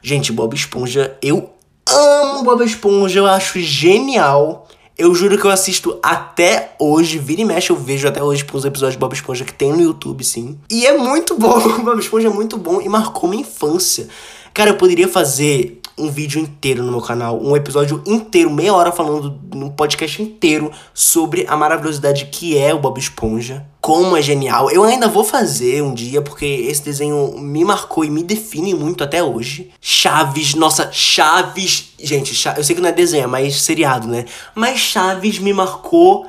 Gente, 0.03 0.33
Bob 0.33 0.55
Esponja, 0.55 1.17
eu 1.23 1.51
amo 1.87 2.43
Bob 2.43 2.65
Esponja, 2.65 3.21
eu 3.21 3.27
acho 3.27 3.61
genial. 3.61 4.69
Eu 4.99 5.15
juro 5.15 5.37
que 5.37 5.45
eu 5.45 5.51
assisto 5.51 5.99
até 6.03 6.75
hoje, 6.79 7.19
vira 7.19 7.43
e 7.43 7.45
mexe, 7.45 7.71
eu 7.71 7.77
vejo 7.77 8.09
até 8.09 8.23
hoje 8.23 8.47
os 8.51 8.65
episódios 8.65 8.95
de 8.95 8.99
Bob 8.99 9.13
Esponja 9.13 9.45
que 9.45 9.53
tem 9.53 9.71
no 9.71 9.83
YouTube, 9.83 10.25
sim. 10.25 10.59
E 10.71 10.87
é 10.87 10.97
muito 10.97 11.35
bom, 11.39 11.61
Bob 11.83 12.01
Esponja 12.01 12.29
é 12.29 12.31
muito 12.31 12.57
bom 12.57 12.81
e 12.81 12.89
marcou 12.89 13.29
minha 13.29 13.43
infância. 13.43 14.09
Cara, 14.55 14.71
eu 14.71 14.77
poderia 14.77 15.07
fazer 15.07 15.81
um 15.99 16.11
vídeo 16.11 16.41
inteiro 16.41 16.83
no 16.83 16.93
meu 16.93 17.01
canal, 17.01 17.41
um 17.43 17.57
episódio 17.57 18.03
inteiro, 18.07 18.51
meia 18.51 18.75
hora 18.75 18.93
falando 18.93 19.41
num 19.55 19.71
podcast 19.71 20.23
inteiro 20.23 20.71
sobre 20.93 21.47
a 21.49 21.57
maravilhosidade 21.57 22.27
que 22.27 22.59
é 22.59 22.75
o 22.75 22.79
Bob 22.79 22.99
Esponja, 22.99 23.67
como 23.81 24.17
é 24.17 24.21
genial. 24.21 24.71
Eu 24.71 24.85
ainda 24.85 25.09
vou 25.09 25.25
fazer 25.25 25.83
um 25.83 25.95
dia 25.95 26.21
porque 26.21 26.45
esse 26.45 26.83
desenho 26.83 27.39
me 27.39 27.65
marcou 27.65 28.05
e 28.05 28.11
me 28.11 28.23
define 28.23 28.75
muito 28.75 29.03
até 29.03 29.23
hoje. 29.23 29.71
Chaves, 29.81 30.55
nossa, 30.55 30.91
Chaves, 30.93 31.95
gente, 31.99 32.37
eu 32.57 32.65
sei 32.65 32.77
que 32.77 32.83
não 32.83 32.91
é 32.91 32.93
desenho, 32.93 33.25
é 33.25 33.29
mais 33.29 33.63
seriado, 33.63 34.07
né? 34.07 34.27
Mas 34.55 34.81
Chaves 34.81 35.39
me 35.39 35.53
marcou 35.53 36.27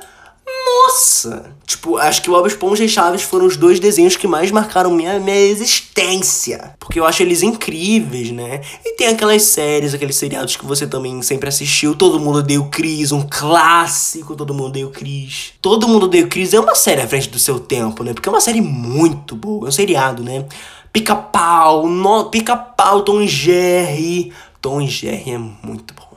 nossa! 0.98 1.54
Tipo, 1.64 1.96
acho 1.96 2.20
que 2.20 2.28
o 2.28 2.32
Bob 2.32 2.48
Esponja 2.48 2.84
e 2.84 2.88
Chaves 2.88 3.22
foram 3.22 3.46
os 3.46 3.56
dois 3.56 3.78
desenhos 3.78 4.16
que 4.16 4.26
mais 4.26 4.50
marcaram 4.50 4.90
minha, 4.90 5.20
minha 5.20 5.36
existência. 5.36 6.74
Porque 6.80 6.98
eu 6.98 7.06
acho 7.06 7.22
eles 7.22 7.42
incríveis, 7.42 8.32
né? 8.32 8.60
E 8.84 8.96
tem 8.96 9.06
aquelas 9.06 9.42
séries, 9.42 9.94
aqueles 9.94 10.16
seriados 10.16 10.56
que 10.56 10.66
você 10.66 10.86
também 10.86 11.22
sempre 11.22 11.48
assistiu. 11.48 11.94
Todo 11.94 12.18
Mundo 12.18 12.38
Odeia 12.38 12.60
o 12.60 12.68
Chris, 12.68 13.12
um 13.12 13.22
clássico, 13.22 14.34
Todo 14.34 14.52
Mundo 14.52 14.66
Odeia 14.66 14.88
o 14.88 14.90
Chris. 14.90 15.52
Todo 15.62 15.86
Mundo 15.86 16.06
Odeia 16.06 16.24
o 16.24 16.28
Chris 16.28 16.52
é 16.52 16.58
uma 16.58 16.74
série 16.74 17.02
à 17.02 17.06
frente 17.06 17.28
do 17.28 17.38
seu 17.38 17.60
tempo, 17.60 18.02
né? 18.02 18.12
Porque 18.12 18.28
é 18.28 18.32
uma 18.32 18.40
série 18.40 18.60
muito 18.60 19.36
boa, 19.36 19.66
é 19.66 19.68
um 19.68 19.72
seriado, 19.72 20.24
né? 20.24 20.46
Pica-pau, 20.92 21.86
no... 21.86 22.24
Pica-pau, 22.24 23.02
Tom 23.02 23.24
Jerry. 23.24 24.32
Tom 24.60 24.84
Jerry 24.84 25.32
é 25.32 25.38
muito 25.38 25.94
bom. 25.94 26.08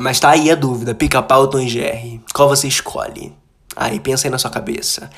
Mas 0.00 0.18
tá 0.18 0.30
aí 0.30 0.50
a 0.50 0.54
dúvida, 0.54 0.94
Pica-pau 0.94 1.42
ou 1.42 1.48
Tom 1.48 1.66
Jerry? 1.66 2.22
Qual 2.32 2.48
você 2.48 2.66
escolhe? 2.66 3.38
Aí 3.76 4.00
pensa 4.00 4.26
aí 4.26 4.30
na 4.30 4.38
sua 4.38 4.50
cabeça. 4.50 5.10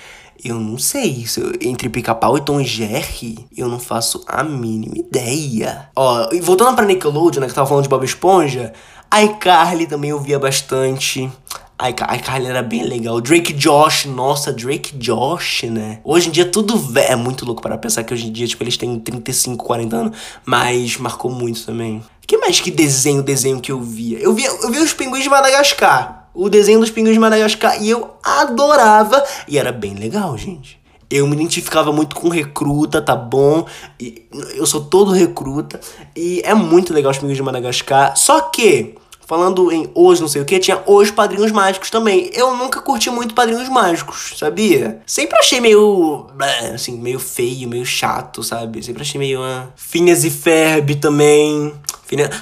Eu 0.45 0.59
não 0.59 0.77
sei, 0.77 1.09
isso 1.09 1.41
entre 1.61 1.89
pica-pau 1.89 2.37
e 2.37 2.41
Tom 2.41 2.63
Jerry, 2.65 3.47
eu 3.57 3.69
não 3.69 3.79
faço 3.79 4.25
a 4.27 4.43
mínima 4.43 4.97
ideia. 4.97 5.89
Ó, 5.95 6.31
e 6.33 6.41
voltando 6.41 6.75
pra 6.75 6.85
Nickelodeon, 6.85 7.41
né, 7.41 7.47
que 7.47 7.55
tava 7.55 7.69
falando 7.69 7.85
de 7.85 7.89
Bob 7.89 8.05
Esponja, 8.05 8.73
a 9.09 9.23
iCarly 9.23 9.87
também 9.87 10.11
eu 10.11 10.19
via 10.19 10.39
bastante. 10.41 11.31
A 11.79 11.91
iCarly 11.91 12.47
era 12.47 12.63
bem 12.63 12.83
legal. 12.85 13.21
Drake 13.21 13.53
Josh, 13.53 14.07
nossa, 14.07 14.53
Drake 14.53 14.97
Josh, 14.97 15.65
né? 15.65 16.01
Hoje 16.05 16.29
em 16.29 16.33
dia 16.33 16.47
tudo 16.47 16.81
é 16.99 17.15
muito 17.15 17.45
louco 17.45 17.61
para 17.63 17.77
pensar 17.77 18.05
que 18.05 18.15
hoje 18.15 18.29
em 18.29 18.33
dia, 18.33 18.47
tipo, 18.47 18.63
eles 18.63 18.77
têm 18.77 18.99
35, 18.99 19.65
40 19.65 19.97
anos, 19.97 20.19
mas 20.45 20.97
marcou 20.97 21.31
muito 21.31 21.65
também. 21.65 22.03
Que 22.27 22.39
mais 22.39 22.61
que 22.61 22.71
desenho, 22.71 23.23
desenho 23.23 23.61
que 23.61 23.71
eu 23.71 23.81
via? 23.81 24.19
Eu 24.19 24.33
via, 24.33 24.49
eu 24.49 24.71
via 24.71 24.83
os 24.83 24.93
pinguins 24.93 25.25
de 25.25 25.29
Madagascar 25.29 26.22
o 26.35 26.49
desenho 26.49 26.81
dos 26.81 26.91
pinguins 26.91 27.15
de 27.15 27.21
Madagascar 27.21 27.83
e 27.83 27.91
eu 27.91 28.11
adorava 28.23 29.23
e 29.47 29.59
era 29.59 29.73
bem 29.73 29.95
legal, 29.95 30.37
gente. 30.37 30.81
Eu 31.11 31.27
me 31.27 31.35
identificava 31.35 31.93
muito 31.93 32.17
com 32.17 32.29
recruta, 32.29 33.03
tá 33.03 33.15
bom? 33.15 33.67
E 34.01 34.27
eu 34.55 34.65
sou 34.65 34.83
todo 34.83 35.13
recruta 35.13 35.79
e 36.17 36.41
é 36.45 36.55
muito 36.55 36.95
legal 36.95 37.11
os 37.11 37.19
pinguins 37.19 37.37
de 37.37 37.43
Madagascar. 37.43 38.17
Só 38.17 38.41
que 38.41 38.95
falando 39.33 39.73
em 39.73 39.91
hoje, 39.95 40.21
não 40.21 40.29
sei 40.29 40.43
o 40.43 40.45
que, 40.45 40.59
tinha 40.59 40.83
os 40.87 41.11
padrinhos 41.11 41.51
mágicos 41.53 41.89
também. 41.89 42.31
Eu 42.35 42.55
nunca 42.55 42.83
curti 42.83 43.09
muito 43.09 43.35
padrinhos 43.35 43.69
mágicos, 43.69 44.35
sabia? 44.37 45.01
Sempre 45.07 45.39
achei 45.39 45.61
meio. 45.61 46.27
assim, 46.75 46.99
meio 46.99 47.19
feio, 47.19 47.69
meio 47.69 47.87
chato, 47.87 48.43
sabe? 48.43 48.83
Sempre 48.83 49.03
achei 49.03 49.19
meio. 49.19 49.41
Uh... 49.41 49.69
Phineas 49.75 50.25
e 50.25 50.31
Ferb 50.31 50.97
também. 50.97 51.73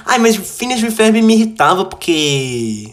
Ai, 0.05 0.19
mas 0.19 0.35
Phineas 0.35 0.81
e 0.81 0.91
Ferb 0.91 1.21
me 1.21 1.33
irritava 1.33 1.85
porque. 1.85 2.91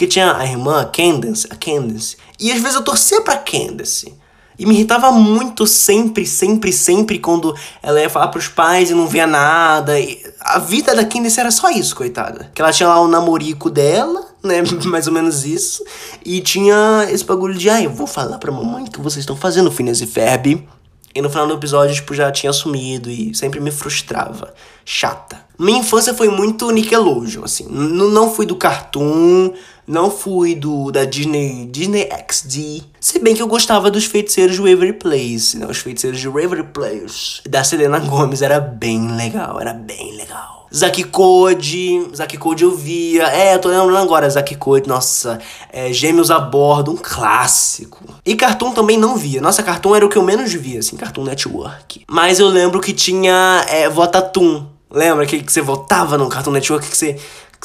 Porque 0.00 0.12
tinha 0.12 0.34
a 0.34 0.46
irmã, 0.46 0.80
a 0.80 0.86
Candace, 0.86 1.46
a 1.50 1.54
Candace. 1.54 2.16
E 2.38 2.50
às 2.50 2.58
vezes 2.58 2.74
eu 2.74 2.82
torcia 2.82 3.20
pra 3.20 3.36
Candace. 3.36 4.14
E 4.58 4.64
me 4.64 4.72
irritava 4.72 5.12
muito 5.12 5.66
sempre, 5.66 6.24
sempre, 6.24 6.72
sempre 6.72 7.18
quando 7.18 7.54
ela 7.82 8.00
ia 8.00 8.08
falar 8.08 8.28
pros 8.28 8.48
pais 8.48 8.90
e 8.90 8.94
não 8.94 9.06
via 9.06 9.26
nada. 9.26 10.00
E 10.00 10.18
a 10.40 10.58
vida 10.58 10.94
da 10.94 11.04
Candace 11.04 11.38
era 11.38 11.50
só 11.50 11.68
isso, 11.68 11.94
coitada. 11.94 12.50
Que 12.54 12.62
ela 12.62 12.72
tinha 12.72 12.88
lá 12.88 12.98
o 12.98 13.08
namorico 13.08 13.68
dela, 13.68 14.26
né? 14.42 14.62
Mais 14.88 15.06
ou 15.06 15.12
menos 15.12 15.44
isso. 15.44 15.84
E 16.24 16.40
tinha 16.40 17.06
esse 17.10 17.22
bagulho 17.22 17.52
de, 17.52 17.68
ah, 17.68 17.82
eu 17.82 17.90
vou 17.90 18.06
falar 18.06 18.38
pra 18.38 18.50
mamãe 18.50 18.86
que 18.86 19.02
vocês 19.02 19.22
estão 19.22 19.36
fazendo 19.36 19.70
Phineas 19.70 20.00
e 20.00 20.06
Ferb. 20.06 20.66
E 21.14 21.20
no 21.20 21.28
final 21.28 21.46
do 21.46 21.54
episódio, 21.54 21.94
tipo, 21.94 22.14
já 22.14 22.30
tinha 22.30 22.52
sumido 22.52 23.10
e 23.10 23.34
sempre 23.34 23.60
me 23.60 23.70
frustrava. 23.70 24.54
Chata. 24.84 25.44
Minha 25.58 25.80
infância 25.80 26.14
foi 26.14 26.28
muito 26.28 26.70
Nickelodeon, 26.70 27.44
assim. 27.44 27.66
N 27.68 28.10
não 28.12 28.32
fui 28.32 28.46
do 28.46 28.54
Cartoon, 28.54 29.52
não 29.90 30.08
fui 30.08 30.54
do 30.54 30.92
da 30.92 31.04
Disney, 31.04 31.66
Disney 31.66 32.08
XD. 32.28 32.84
Se 33.00 33.18
bem 33.18 33.34
que 33.34 33.42
eu 33.42 33.48
gostava 33.48 33.90
dos 33.90 34.04
feiticeiros 34.04 34.54
de 34.54 34.60
Waverly 34.60 34.92
Place, 34.92 35.58
né? 35.58 35.66
Os 35.68 35.78
feiticeiros 35.78 36.20
de 36.20 36.28
Waverly 36.28 36.68
Place. 36.72 37.42
Da 37.48 37.64
Selena 37.64 37.98
Gomez 37.98 38.40
era 38.40 38.60
bem 38.60 39.10
legal, 39.16 39.60
era 39.60 39.74
bem 39.74 40.16
legal. 40.16 40.68
Zack 40.72 41.02
Code, 41.04 42.08
Zack 42.14 42.38
Code 42.38 42.62
eu 42.62 42.76
via. 42.76 43.24
É, 43.34 43.56
eu 43.56 43.58
tô 43.58 43.68
lembrando 43.68 43.96
agora, 43.96 44.30
Zack 44.30 44.54
Code, 44.54 44.88
nossa, 44.88 45.40
é, 45.72 45.92
Gêmeos 45.92 46.30
a 46.30 46.38
Bordo, 46.38 46.92
um 46.92 46.96
clássico. 46.96 48.04
E 48.24 48.36
Cartoon 48.36 48.70
também 48.70 48.96
não 48.96 49.16
via. 49.16 49.40
Nossa, 49.40 49.60
Cartoon 49.60 49.96
era 49.96 50.06
o 50.06 50.08
que 50.08 50.16
eu 50.16 50.22
menos 50.22 50.52
via, 50.52 50.78
assim, 50.78 50.96
Cartoon 50.96 51.24
Network. 51.24 52.04
Mas 52.08 52.38
eu 52.38 52.46
lembro 52.46 52.80
que 52.80 52.92
tinha 52.92 53.66
é, 53.68 53.88
Votatum. 53.88 54.66
Lembra 54.88 55.26
que, 55.26 55.42
que 55.42 55.52
você 55.52 55.60
votava 55.60 56.16
no 56.16 56.28
Cartoon 56.28 56.52
Network, 56.52 56.88
que 56.88 56.96
você 56.96 57.16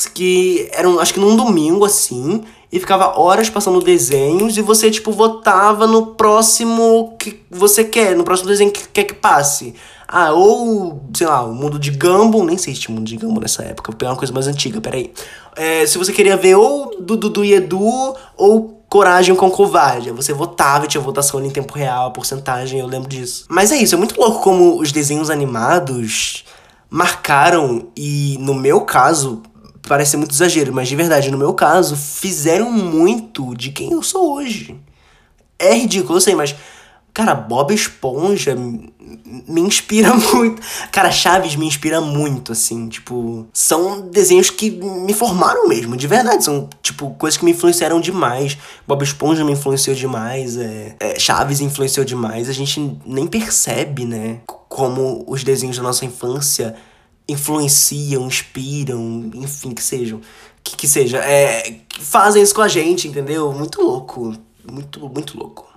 que 0.03 0.69
eram, 0.73 0.99
acho 0.99 1.13
que 1.13 1.19
num 1.19 1.35
domingo 1.35 1.85
assim, 1.85 2.43
e 2.71 2.79
ficava 2.79 3.17
horas 3.17 3.49
passando 3.49 3.79
desenhos 3.81 4.57
e 4.57 4.61
você, 4.61 4.91
tipo, 4.91 5.11
votava 5.11 5.87
no 5.87 6.07
próximo 6.07 7.15
que 7.17 7.41
você 7.49 7.83
quer, 7.83 8.15
no 8.15 8.23
próximo 8.23 8.49
desenho 8.49 8.71
que 8.71 8.87
quer 8.89 9.05
que 9.05 9.13
passe. 9.13 9.73
Ah, 10.07 10.33
ou, 10.33 11.01
sei 11.15 11.25
lá, 11.25 11.43
o 11.43 11.53
mundo 11.53 11.79
de 11.79 11.91
Gumball, 11.91 12.45
nem 12.45 12.57
sei 12.57 12.75
se 12.75 12.81
tinha 12.81 12.95
mundo 12.95 13.07
de 13.07 13.17
Gumball 13.17 13.41
nessa 13.41 13.63
época, 13.63 13.91
vou 13.91 13.97
pegar 13.97 14.11
uma 14.11 14.17
coisa 14.17 14.33
mais 14.33 14.47
antiga, 14.47 14.81
peraí. 14.81 15.13
É, 15.55 15.85
se 15.85 15.97
você 15.97 16.11
queria 16.11 16.35
ver 16.35 16.55
ou 16.55 17.01
do 17.01 17.15
Dudu 17.15 17.45
e 17.45 17.53
Edu, 17.53 18.15
ou 18.35 18.75
Coragem 18.89 19.35
com 19.35 19.49
Covarde. 19.49 20.11
Você 20.11 20.31
votava 20.31 20.87
tinha 20.87 21.01
votação 21.01 21.39
ali 21.39 21.49
em 21.49 21.51
tempo 21.51 21.73
real, 21.73 22.07
a 22.07 22.11
porcentagem, 22.11 22.79
eu 22.79 22.87
lembro 22.87 23.09
disso. 23.09 23.45
Mas 23.49 23.71
é 23.71 23.75
isso, 23.75 23.95
é 23.95 23.97
muito 23.97 24.19
louco 24.19 24.41
como 24.41 24.79
os 24.79 24.91
desenhos 24.91 25.29
animados 25.29 26.45
marcaram 26.89 27.87
e, 27.95 28.37
no 28.39 28.53
meu 28.53 28.81
caso, 28.81 29.41
parece 29.87 30.17
muito 30.17 30.33
exagero, 30.33 30.73
mas 30.73 30.87
de 30.87 30.95
verdade, 30.95 31.31
no 31.31 31.37
meu 31.37 31.53
caso, 31.53 31.95
fizeram 31.95 32.71
muito 32.71 33.55
de 33.55 33.71
quem 33.71 33.91
eu 33.91 34.01
sou 34.01 34.33
hoje. 34.33 34.79
É 35.57 35.73
ridículo, 35.73 36.17
eu 36.17 36.21
sei, 36.21 36.35
mas. 36.35 36.55
Cara, 37.13 37.33
Bob 37.33 37.73
Esponja 37.73 38.53
me 38.55 39.61
inspira 39.61 40.11
muito. 40.33 40.61
Cara, 40.91 41.09
Chaves 41.09 41.55
me 41.55 41.65
inspira 41.65 42.01
muito, 42.01 42.51
assim. 42.51 42.89
Tipo, 42.89 43.47
são 43.53 44.01
desenhos 44.01 44.49
que 44.49 44.69
me 44.69 45.13
formaram 45.13 45.69
mesmo, 45.69 45.95
de 45.95 46.07
verdade. 46.07 46.43
São, 46.43 46.69
tipo, 46.83 47.11
coisas 47.11 47.37
que 47.37 47.45
me 47.45 47.51
influenciaram 47.51 48.01
demais. 48.01 48.57
Bob 48.85 49.01
Esponja 49.01 49.45
me 49.45 49.53
influenciou 49.53 49.95
demais. 49.95 50.57
É, 50.57 50.95
é, 50.99 51.17
Chaves 51.17 51.61
influenciou 51.61 52.05
demais. 52.05 52.49
A 52.49 52.53
gente 52.53 52.97
nem 53.05 53.27
percebe, 53.27 54.03
né? 54.03 54.39
Como 54.67 55.23
os 55.25 55.41
desenhos 55.41 55.77
da 55.77 55.83
nossa 55.83 56.03
infância 56.03 56.75
influenciam, 57.27 58.27
inspiram, 58.27 59.31
enfim, 59.35 59.71
que 59.71 59.83
sejam. 59.83 60.21
Que, 60.63 60.75
que 60.75 60.87
seja. 60.87 61.17
É, 61.19 61.81
fazem 61.99 62.41
isso 62.41 62.55
com 62.55 62.61
a 62.61 62.67
gente, 62.67 63.07
entendeu? 63.07 63.51
Muito 63.51 63.81
louco. 63.81 64.35
Muito, 64.71 64.99
muito 65.09 65.37
louco. 65.37 65.75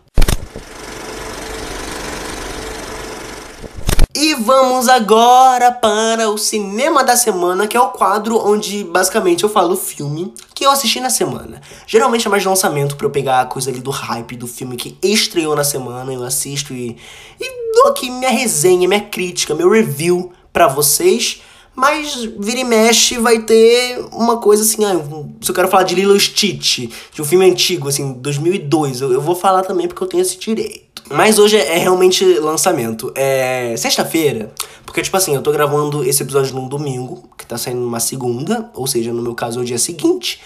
E 4.20 4.34
vamos 4.34 4.88
agora 4.88 5.70
para 5.70 6.28
o 6.28 6.36
cinema 6.36 7.04
da 7.04 7.16
semana, 7.16 7.68
que 7.68 7.76
é 7.76 7.80
o 7.80 7.90
quadro 7.90 8.36
onde 8.36 8.82
basicamente 8.82 9.44
eu 9.44 9.48
falo 9.48 9.74
o 9.74 9.76
filme 9.76 10.34
que 10.52 10.66
eu 10.66 10.72
assisti 10.72 10.98
na 10.98 11.08
semana. 11.08 11.60
Geralmente 11.86 12.26
é 12.26 12.30
mais 12.30 12.44
lançamento 12.44 12.96
para 12.96 13.06
eu 13.06 13.10
pegar 13.10 13.42
a 13.42 13.46
coisa 13.46 13.70
ali 13.70 13.78
do 13.78 13.92
hype 13.92 14.34
do 14.34 14.48
filme 14.48 14.76
que 14.76 14.98
estreou 15.00 15.54
na 15.54 15.62
semana, 15.62 16.12
eu 16.12 16.24
assisto 16.24 16.74
e, 16.74 16.96
e 17.40 17.72
dou 17.74 17.92
aqui 17.92 18.10
minha 18.10 18.30
resenha, 18.30 18.88
minha 18.88 19.00
crítica, 19.00 19.54
meu 19.54 19.70
review 19.70 20.32
para 20.52 20.68
vocês. 20.68 21.42
Mas 21.74 22.24
vira 22.40 22.58
e 22.58 22.64
mexe 22.64 23.18
vai 23.18 23.40
ter 23.42 24.04
uma 24.12 24.38
coisa 24.38 24.64
assim, 24.64 24.84
ah, 24.84 25.00
se 25.40 25.48
eu 25.48 25.54
quero 25.54 25.68
falar 25.68 25.84
de 25.84 25.94
Lilo 25.94 26.18
Stitch, 26.18 26.90
de 27.12 27.22
um 27.22 27.24
filme 27.24 27.48
antigo, 27.48 27.88
assim, 27.88 28.14
2002, 28.14 29.00
eu, 29.00 29.12
eu 29.12 29.20
vou 29.20 29.36
falar 29.36 29.62
também 29.62 29.86
porque 29.86 30.02
eu 30.02 30.08
tenho 30.08 30.20
esse 30.20 30.36
direito. 30.38 31.04
Mas 31.08 31.38
hoje 31.38 31.56
é, 31.56 31.76
é 31.76 31.78
realmente 31.78 32.24
lançamento. 32.40 33.12
É 33.14 33.76
sexta-feira, 33.76 34.52
porque, 34.84 35.02
tipo 35.02 35.16
assim, 35.16 35.34
eu 35.34 35.42
tô 35.42 35.52
gravando 35.52 36.02
esse 36.02 36.22
episódio 36.22 36.54
num 36.54 36.66
domingo, 36.66 37.28
que 37.38 37.46
tá 37.46 37.56
saindo 37.56 37.80
numa 37.80 38.00
segunda, 38.00 38.70
ou 38.74 38.86
seja, 38.86 39.12
no 39.12 39.22
meu 39.22 39.34
caso, 39.34 39.60
é 39.60 39.62
o 39.62 39.64
dia 39.64 39.78
seguinte. 39.78 40.40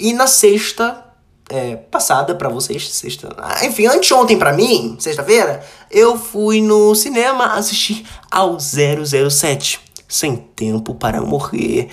E 0.00 0.12
na 0.12 0.26
sexta, 0.26 1.04
é, 1.48 1.76
passada 1.76 2.34
para 2.34 2.48
vocês, 2.48 2.88
sexta. 2.90 3.34
Ah, 3.38 3.64
enfim, 3.64 3.86
anteontem 3.86 4.38
para 4.38 4.52
mim, 4.52 4.96
sexta-feira, 4.98 5.64
eu 5.90 6.18
fui 6.18 6.60
no 6.60 6.94
cinema 6.94 7.54
assistir 7.54 8.04
ao 8.30 8.58
007 8.58 9.80
sem 10.08 10.36
tempo 10.36 10.94
para 10.94 11.20
morrer. 11.20 11.88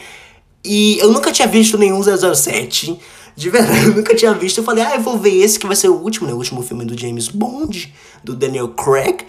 E 0.64 0.98
eu 1.00 1.12
nunca 1.12 1.32
tinha 1.32 1.48
visto 1.48 1.78
nenhum 1.78 2.02
007. 2.02 3.00
De 3.36 3.50
verdade, 3.50 3.86
eu 3.86 3.96
nunca 3.96 4.16
tinha 4.16 4.34
visto. 4.34 4.60
Eu 4.60 4.64
falei, 4.64 4.84
ah, 4.84 4.96
eu 4.96 5.02
vou 5.02 5.18
ver 5.18 5.36
esse 5.36 5.60
que 5.60 5.68
vai 5.68 5.76
ser 5.76 5.90
o 5.90 5.96
último, 5.96 6.26
né? 6.26 6.34
O 6.34 6.38
último 6.38 6.64
filme 6.64 6.86
do 6.86 6.98
James 6.98 7.28
Bond, 7.28 7.94
do 8.24 8.36
Daniel 8.36 8.70
Craig. 8.70 9.26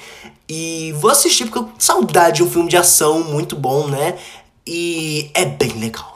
E 0.48 0.94
vou 1.00 1.10
assistir 1.10 1.44
porque 1.44 1.58
eu 1.58 1.68
saudade 1.78 2.36
de 2.36 2.42
um 2.44 2.50
filme 2.50 2.68
de 2.68 2.76
ação 2.76 3.24
muito 3.24 3.56
bom, 3.56 3.88
né? 3.88 4.16
E 4.64 5.30
é 5.34 5.44
bem 5.44 5.72
legal? 5.80 6.15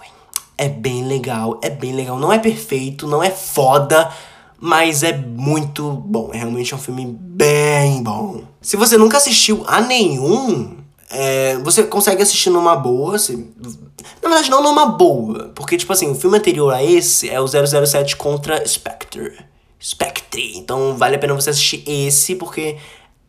É 0.61 0.69
bem 0.69 1.07
legal, 1.07 1.59
é 1.63 1.71
bem 1.71 1.95
legal. 1.95 2.19
Não 2.19 2.31
é 2.31 2.39
perfeito, 2.39 3.07
não 3.07 3.23
é 3.23 3.31
foda, 3.31 4.13
mas 4.61 5.03
é 5.03 5.17
muito 5.17 5.91
bom. 5.91 6.29
É 6.35 6.37
realmente 6.37 6.75
um 6.75 6.79
filme 6.79 7.07
bem 7.19 8.03
bom. 8.03 8.43
Se 8.61 8.77
você 8.77 8.99
nunca 8.99 9.17
assistiu 9.17 9.65
a 9.67 9.81
nenhum, 9.81 10.77
é, 11.09 11.57
você 11.65 11.83
consegue 11.85 12.23
assistir 12.23 12.51
numa 12.51 12.77
boa, 12.77 13.17
assim, 13.17 13.51
na 14.23 14.29
verdade 14.29 14.51
não 14.51 14.63
numa 14.63 14.85
boa, 14.85 15.51
porque 15.55 15.79
tipo 15.79 15.95
assim, 15.95 16.11
o 16.11 16.15
filme 16.15 16.37
anterior 16.37 16.75
a 16.75 16.85
esse 16.85 17.31
é 17.31 17.41
o 17.41 17.47
007 17.49 18.17
contra 18.17 18.63
Spectre. 18.69 19.39
Spectre. 19.83 20.59
Então 20.59 20.95
vale 20.95 21.17
a 21.17 21.19
pena 21.19 21.33
você 21.33 21.49
assistir 21.49 21.83
esse, 21.87 22.35
porque 22.35 22.77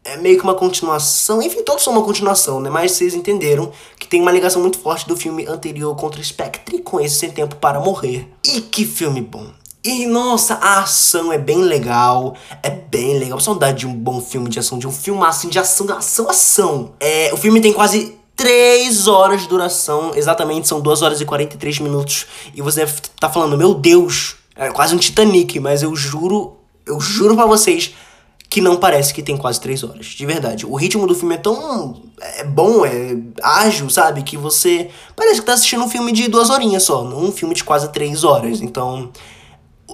é 0.04 0.18
meio 0.18 0.38
que 0.38 0.44
uma 0.44 0.56
continuação, 0.56 1.42
enfim, 1.42 1.62
todos 1.64 1.84
são 1.84 1.94
uma 1.94 2.04
continuação, 2.04 2.60
né? 2.60 2.70
Mas 2.70 2.92
vocês 2.94 3.14
entenderam 3.14 3.72
que 4.00 4.08
tem 4.08 4.22
uma 4.22 4.32
ligação 4.32 4.62
muito 4.62 4.80
forte 4.80 5.08
do 5.08 5.16
filme 5.16 5.46
anterior 5.46 5.96
contra 5.96 6.24
Spectre 6.24 6.80
com 6.80 7.00
esse 7.00 7.16
Sem 7.16 7.32
Tempo 7.32 7.56
para 7.56 7.80
Morrer. 7.80 8.28
E 8.44 8.62
que 8.62 8.86
filme 8.86 9.22
bom! 9.22 9.48
E 9.84 10.06
nossa, 10.06 10.56
a 10.56 10.82
ação 10.82 11.34
é 11.34 11.40
bem 11.40 11.64
legal. 11.64 12.36
É 12.62 12.70
bem 12.70 13.18
legal. 13.18 13.40
Saudade 13.40 13.80
de 13.80 13.88
um 13.88 13.94
bom 13.94 14.22
filme 14.22 14.48
de 14.48 14.60
ação, 14.60 14.78
de 14.78 14.88
um 14.88 14.92
filme 14.92 15.24
assim 15.24 15.50
de 15.50 15.58
ação, 15.58 15.88
ação, 15.92 16.30
ação. 16.30 16.92
É, 17.00 17.32
o 17.34 17.38
filme 17.38 17.60
tem 17.60 17.74
quase 17.74 18.16
3 18.36 19.08
horas 19.08 19.42
de 19.42 19.48
duração. 19.48 20.12
Exatamente, 20.16 20.68
são 20.68 20.80
2 20.80 21.02
horas 21.02 21.22
e 21.22 21.26
43 21.26 21.80
minutos. 21.80 22.28
E 22.54 22.62
você 22.62 22.86
tá 23.20 23.28
falando, 23.28 23.58
meu 23.58 23.74
Deus, 23.74 24.36
é 24.56 24.70
quase 24.70 24.94
um 24.94 25.00
Titanic, 25.00 25.60
mas 25.60 25.82
eu 25.82 25.96
juro, 25.96 26.58
eu 26.86 27.00
juro 27.00 27.36
para 27.36 27.48
vocês 27.48 27.96
que 28.52 28.60
não 28.60 28.76
parece 28.76 29.14
que 29.14 29.24
tem 29.24 29.38
quase 29.38 29.62
3 29.62 29.82
horas. 29.86 30.08
De 30.08 30.26
verdade. 30.26 30.66
O 30.66 30.76
ritmo 30.76 31.08
do 31.08 31.16
filme 31.16 31.36
é 31.36 31.38
tão 31.38 32.02
é 32.20 32.44
bom, 32.44 32.86
é 32.86 33.16
ágil, 33.42 33.90
sabe? 33.90 34.24
Que 34.24 34.36
você 34.36 34.90
parece 35.16 35.40
que 35.40 35.46
tá 35.46 35.54
assistindo 35.54 35.86
um 35.86 35.90
filme 35.90 36.12
de 36.12 36.28
duas 36.28 36.50
horinhas 36.50 36.84
só, 36.84 37.02
um 37.02 37.32
filme 37.32 37.56
de 37.56 37.64
quase 37.64 37.90
3 37.94 38.26
horas. 38.26 38.62
Então 38.62 39.10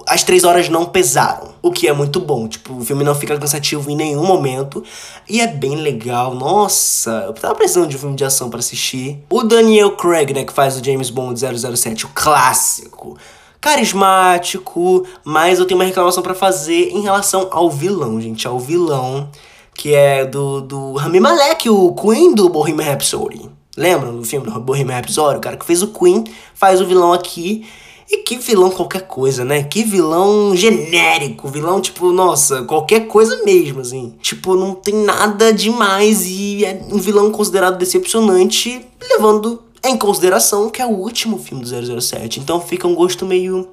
as 0.06 0.24
três 0.24 0.42
horas 0.42 0.68
não 0.68 0.86
pesaram, 0.86 1.54
o 1.62 1.70
que 1.70 1.86
é 1.86 1.92
muito 1.92 2.18
bom. 2.18 2.48
Tipo, 2.48 2.74
o 2.74 2.84
filme 2.84 3.04
não 3.04 3.14
fica 3.14 3.38
cansativo 3.38 3.90
em 3.90 3.96
nenhum 3.96 4.26
momento 4.26 4.82
e 5.28 5.40
é 5.40 5.46
bem 5.46 5.76
legal. 5.76 6.34
Nossa, 6.34 7.10
eu 7.26 7.32
tava 7.34 7.54
precisando 7.54 7.86
de 7.86 7.96
um 7.96 8.00
filme 8.00 8.16
de 8.16 8.24
ação 8.24 8.50
para 8.50 8.58
assistir. 8.58 9.22
O 9.30 9.44
Daniel 9.44 9.96
Craig, 9.96 10.32
né, 10.32 10.44
que 10.44 10.52
faz 10.52 10.76
o 10.76 10.84
James 10.84 11.10
Bond 11.10 11.38
007, 11.38 12.06
o 12.06 12.10
clássico. 12.12 13.16
Carismático, 13.60 15.04
mas 15.24 15.58
eu 15.58 15.66
tenho 15.66 15.78
uma 15.78 15.86
reclamação 15.86 16.22
para 16.22 16.34
fazer 16.34 16.90
em 16.90 17.00
relação 17.00 17.48
ao 17.50 17.70
vilão, 17.70 18.20
gente. 18.20 18.46
Ao 18.46 18.58
vilão, 18.58 19.28
que 19.74 19.94
é 19.94 20.24
do, 20.24 20.60
do 20.60 20.92
Rami 20.94 21.20
Malek, 21.20 21.68
o 21.68 21.92
Queen 21.92 22.34
do 22.34 22.48
Bohemian 22.48 22.86
Rhapsody. 22.86 23.50
Lembram 23.76 24.16
do 24.16 24.24
filme 24.24 24.50
do 24.50 24.60
Bohemian 24.60 24.96
Rhapsody? 24.96 25.38
O 25.38 25.40
cara 25.40 25.56
que 25.56 25.64
fez 25.64 25.82
o 25.82 25.88
Queen 25.88 26.24
faz 26.54 26.80
o 26.80 26.86
vilão 26.86 27.12
aqui. 27.12 27.64
E 28.10 28.22
que 28.22 28.38
vilão 28.38 28.70
qualquer 28.70 29.02
coisa, 29.02 29.44
né? 29.44 29.62
Que 29.64 29.84
vilão 29.84 30.56
genérico, 30.56 31.46
vilão 31.46 31.78
tipo, 31.78 32.10
nossa, 32.10 32.62
qualquer 32.62 33.06
coisa 33.06 33.44
mesmo, 33.44 33.80
assim. 33.80 34.14
Tipo, 34.22 34.56
não 34.56 34.74
tem 34.74 34.94
nada 34.94 35.52
demais 35.52 36.24
e 36.26 36.64
é 36.64 36.80
um 36.90 36.96
vilão 36.96 37.30
considerado 37.30 37.76
decepcionante, 37.76 38.80
levando 39.10 39.62
em 39.84 39.96
consideração 39.96 40.70
que 40.70 40.82
é 40.82 40.86
o 40.86 40.90
último 40.90 41.38
filme 41.38 41.64
do 41.64 42.00
007. 42.00 42.40
Então 42.40 42.60
fica 42.60 42.86
um 42.86 42.94
gosto 42.94 43.24
meio 43.26 43.68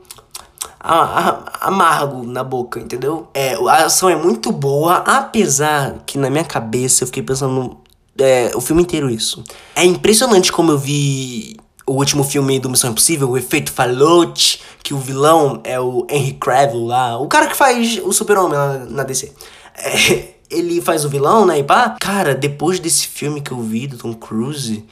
amargo 0.80 2.24
na 2.24 2.44
boca, 2.44 2.80
entendeu? 2.80 3.28
É, 3.34 3.56
a 3.56 3.86
ação 3.86 4.08
é 4.08 4.16
muito 4.16 4.52
boa, 4.52 4.98
apesar 4.98 6.04
que 6.06 6.18
na 6.18 6.30
minha 6.30 6.44
cabeça 6.44 7.04
eu 7.04 7.08
fiquei 7.08 7.24
pensando 7.24 7.78
é, 8.20 8.52
o 8.56 8.62
filme 8.62 8.82
inteiro 8.82 9.10
isso. 9.10 9.44
É 9.76 9.84
impressionante 9.84 10.52
como 10.52 10.72
eu 10.72 10.78
vi 10.78 11.58
o 11.88 11.94
último 11.94 12.24
filme 12.24 12.60
do 12.60 12.70
Missão 12.70 12.92
Impossível, 12.92 13.30
o 13.30 13.38
Efeito 13.38 13.72
Fallout, 13.72 14.62
que 14.84 14.94
o 14.94 14.98
vilão 14.98 15.62
é 15.64 15.80
o 15.80 16.06
Henry 16.10 16.34
Cavill 16.34 16.86
lá, 16.86 17.18
o 17.18 17.28
cara 17.28 17.48
que 17.48 17.56
faz 17.56 18.00
o 18.04 18.12
Super-Homem 18.12 18.58
lá 18.58 18.78
na 18.90 19.04
DC. 19.04 19.32
É, 19.76 20.36
ele 20.50 20.82
faz 20.82 21.04
o 21.04 21.10
vilão, 21.10 21.46
né? 21.46 21.60
E 21.60 21.64
pá. 21.64 21.96
Cara, 22.00 22.34
depois 22.36 22.80
desse 22.80 23.08
filme 23.08 23.42
que 23.42 23.52
eu 23.52 23.60
vi 23.60 23.88
do 23.88 23.98
Tom 23.98 24.14
Cruise. 24.14 24.84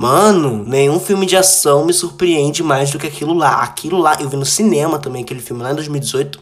Mano, 0.00 0.62
nenhum 0.64 1.00
filme 1.00 1.26
de 1.26 1.36
ação 1.36 1.84
me 1.84 1.92
surpreende 1.92 2.62
mais 2.62 2.88
do 2.88 3.00
que 3.00 3.06
aquilo 3.08 3.34
lá. 3.34 3.64
Aquilo 3.64 3.98
lá, 3.98 4.16
eu 4.20 4.28
vi 4.28 4.36
no 4.36 4.46
cinema 4.46 4.96
também, 4.96 5.24
aquele 5.24 5.40
filme 5.40 5.60
lá 5.60 5.72
em 5.72 5.74
2018. 5.74 6.38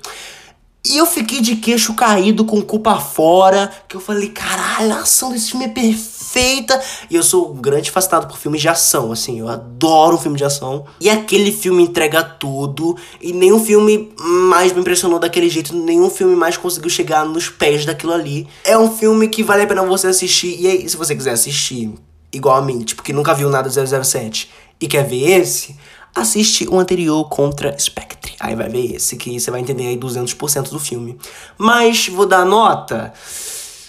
E 0.84 0.98
eu 0.98 1.06
fiquei 1.06 1.40
de 1.40 1.56
queixo 1.56 1.94
caído 1.94 2.44
com 2.44 2.60
culpa 2.60 3.00
fora, 3.00 3.72
que 3.88 3.96
eu 3.96 4.00
falei, 4.00 4.28
caralho, 4.28 4.92
a 4.92 4.98
ação 4.98 5.32
desse 5.32 5.52
filme 5.52 5.64
é 5.64 5.68
perfeita. 5.68 6.78
E 7.08 7.16
eu 7.16 7.22
sou 7.22 7.50
um 7.50 7.56
grande 7.56 7.90
fascinado 7.90 8.26
por 8.26 8.36
filmes 8.36 8.60
de 8.60 8.68
ação, 8.68 9.10
assim, 9.10 9.40
eu 9.40 9.48
adoro 9.48 10.18
filme 10.18 10.36
de 10.36 10.44
ação. 10.44 10.84
E 11.00 11.08
aquele 11.08 11.50
filme 11.50 11.82
entrega 11.82 12.22
tudo, 12.22 12.94
e 13.22 13.32
nenhum 13.32 13.64
filme 13.64 14.12
mais 14.18 14.70
me 14.74 14.80
impressionou 14.80 15.18
daquele 15.18 15.48
jeito, 15.48 15.74
nenhum 15.74 16.10
filme 16.10 16.36
mais 16.36 16.58
conseguiu 16.58 16.90
chegar 16.90 17.24
nos 17.24 17.48
pés 17.48 17.86
daquilo 17.86 18.12
ali. 18.12 18.46
É 18.62 18.76
um 18.76 18.94
filme 18.94 19.28
que 19.28 19.42
vale 19.42 19.62
a 19.62 19.66
pena 19.66 19.82
você 19.82 20.08
assistir, 20.08 20.60
e 20.60 20.66
aí, 20.66 20.86
se 20.86 20.96
você 20.98 21.16
quiser 21.16 21.32
assistir, 21.32 21.94
igual 22.32 22.56
a 22.56 22.62
mim, 22.62 22.80
tipo, 22.80 23.02
que 23.02 23.12
nunca 23.12 23.34
viu 23.34 23.48
nada 23.48 23.68
do 23.68 24.04
007 24.04 24.50
e 24.80 24.86
quer 24.86 25.06
ver 25.06 25.40
esse, 25.40 25.76
assiste 26.14 26.66
o 26.68 26.78
anterior 26.78 27.28
contra 27.28 27.78
Spectre. 27.78 28.34
Aí 28.40 28.54
vai 28.54 28.68
ver 28.68 28.96
esse, 28.96 29.16
que 29.16 29.38
você 29.38 29.50
vai 29.50 29.60
entender 29.60 29.86
aí 29.86 29.98
200% 29.98 30.70
do 30.70 30.78
filme. 30.78 31.18
Mas 31.58 32.08
vou 32.08 32.26
dar 32.26 32.44
nota. 32.44 33.12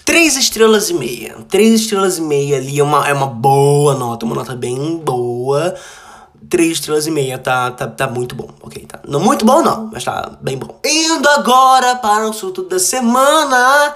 Três 0.04 0.36
estrelas 0.36 0.88
e 0.88 0.94
meia. 0.94 1.36
Três 1.48 1.80
estrelas 1.80 2.18
e 2.18 2.22
meia 2.22 2.56
ali 2.56 2.78
é 2.78 2.82
uma, 2.82 3.06
é 3.06 3.12
uma 3.12 3.26
boa 3.26 3.94
nota, 3.94 4.24
uma 4.24 4.34
nota 4.34 4.54
bem 4.54 4.96
boa. 4.96 5.74
Três 6.48 6.72
estrelas 6.72 7.06
e 7.06 7.10
meia 7.10 7.38
tá, 7.38 7.70
tá, 7.70 7.86
tá 7.86 8.06
muito 8.06 8.34
bom, 8.34 8.48
ok? 8.62 8.86
Tá. 8.86 9.00
Não 9.06 9.20
muito 9.20 9.44
bom 9.44 9.60
não, 9.60 9.90
mas 9.92 10.04
tá 10.04 10.32
bem 10.40 10.56
bom. 10.56 10.80
Indo 10.82 11.28
agora 11.28 11.96
para 11.96 12.26
o 12.26 12.32
surto 12.32 12.62
da 12.62 12.78
semana. 12.78 13.94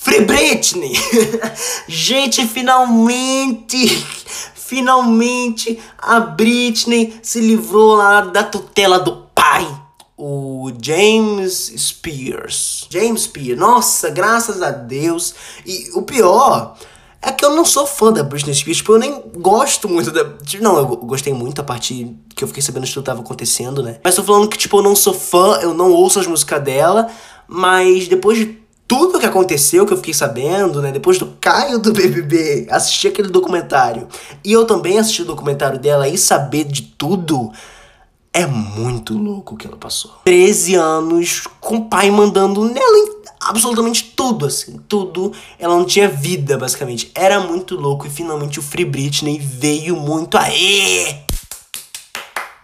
Free 0.00 0.24
Britney! 0.24 0.92
Gente, 1.88 2.46
finalmente 2.46 4.06
Finalmente 4.68 5.78
a 5.96 6.20
Britney 6.20 7.18
se 7.22 7.40
livrou 7.40 7.94
lá 7.94 8.20
da 8.20 8.44
tutela 8.44 9.00
do 9.00 9.28
pai, 9.34 9.66
o 10.14 10.70
James 10.82 11.72
Spears. 11.74 12.86
James 12.90 13.22
Spears, 13.22 13.58
nossa, 13.58 14.10
graças 14.10 14.60
a 14.60 14.70
Deus. 14.70 15.34
E 15.64 15.88
o 15.94 16.02
pior 16.02 16.76
é 17.22 17.32
que 17.32 17.46
eu 17.46 17.56
não 17.56 17.64
sou 17.64 17.86
fã 17.86 18.12
da 18.12 18.22
Britney 18.22 18.54
Spears, 18.54 18.76
tipo, 18.76 18.92
eu 18.92 18.98
nem 18.98 19.22
gosto 19.38 19.88
muito 19.88 20.10
da. 20.10 20.22
Tipo, 20.44 20.62
não, 20.62 20.76
eu 20.76 20.86
gostei 20.98 21.32
muito 21.32 21.62
a 21.62 21.64
partir 21.64 22.14
que 22.36 22.44
eu 22.44 22.48
fiquei 22.48 22.62
sabendo 22.62 22.86
que 22.86 22.92
tudo 22.92 23.04
tava 23.04 23.22
acontecendo, 23.22 23.82
né? 23.82 23.98
Mas 24.04 24.16
tô 24.16 24.22
falando 24.22 24.48
que, 24.48 24.58
tipo, 24.58 24.76
eu 24.76 24.82
não 24.82 24.94
sou 24.94 25.14
fã, 25.14 25.60
eu 25.62 25.72
não 25.72 25.90
ouço 25.92 26.20
as 26.20 26.26
músicas 26.26 26.62
dela, 26.62 27.08
mas 27.48 28.06
depois 28.06 28.36
de 28.36 28.58
tudo 28.88 29.20
que 29.20 29.26
aconteceu, 29.26 29.84
que 29.84 29.92
eu 29.92 29.98
fiquei 29.98 30.14
sabendo, 30.14 30.80
né? 30.80 30.90
Depois 30.90 31.18
do 31.18 31.26
Caio 31.38 31.78
do 31.78 31.92
BBB, 31.92 32.66
assistir 32.70 33.08
aquele 33.08 33.28
documentário 33.28 34.08
e 34.42 34.50
eu 34.50 34.64
também 34.64 34.98
assisti 34.98 35.20
o 35.20 35.26
documentário 35.26 35.78
dela 35.78 36.08
e 36.08 36.16
saber 36.16 36.64
de 36.64 36.82
tudo. 36.82 37.52
É 38.32 38.46
muito 38.46 39.16
louco 39.16 39.54
o 39.54 39.58
que 39.58 39.66
ela 39.66 39.76
passou. 39.76 40.12
13 40.24 40.74
anos 40.74 41.46
com 41.60 41.76
o 41.76 41.84
pai 41.84 42.10
mandando 42.10 42.64
nela 42.64 42.98
em 42.98 43.18
absolutamente 43.40 44.12
tudo, 44.16 44.46
assim, 44.46 44.80
tudo. 44.88 45.32
Ela 45.58 45.76
não 45.76 45.84
tinha 45.84 46.08
vida, 46.08 46.56
basicamente. 46.56 47.10
Era 47.14 47.40
muito 47.40 47.74
louco 47.74 48.06
e 48.06 48.10
finalmente 48.10 48.58
o 48.58 48.62
Free 48.62 48.84
Britney 48.84 49.38
veio 49.38 49.96
muito. 49.96 50.36
Aê! 50.36 51.27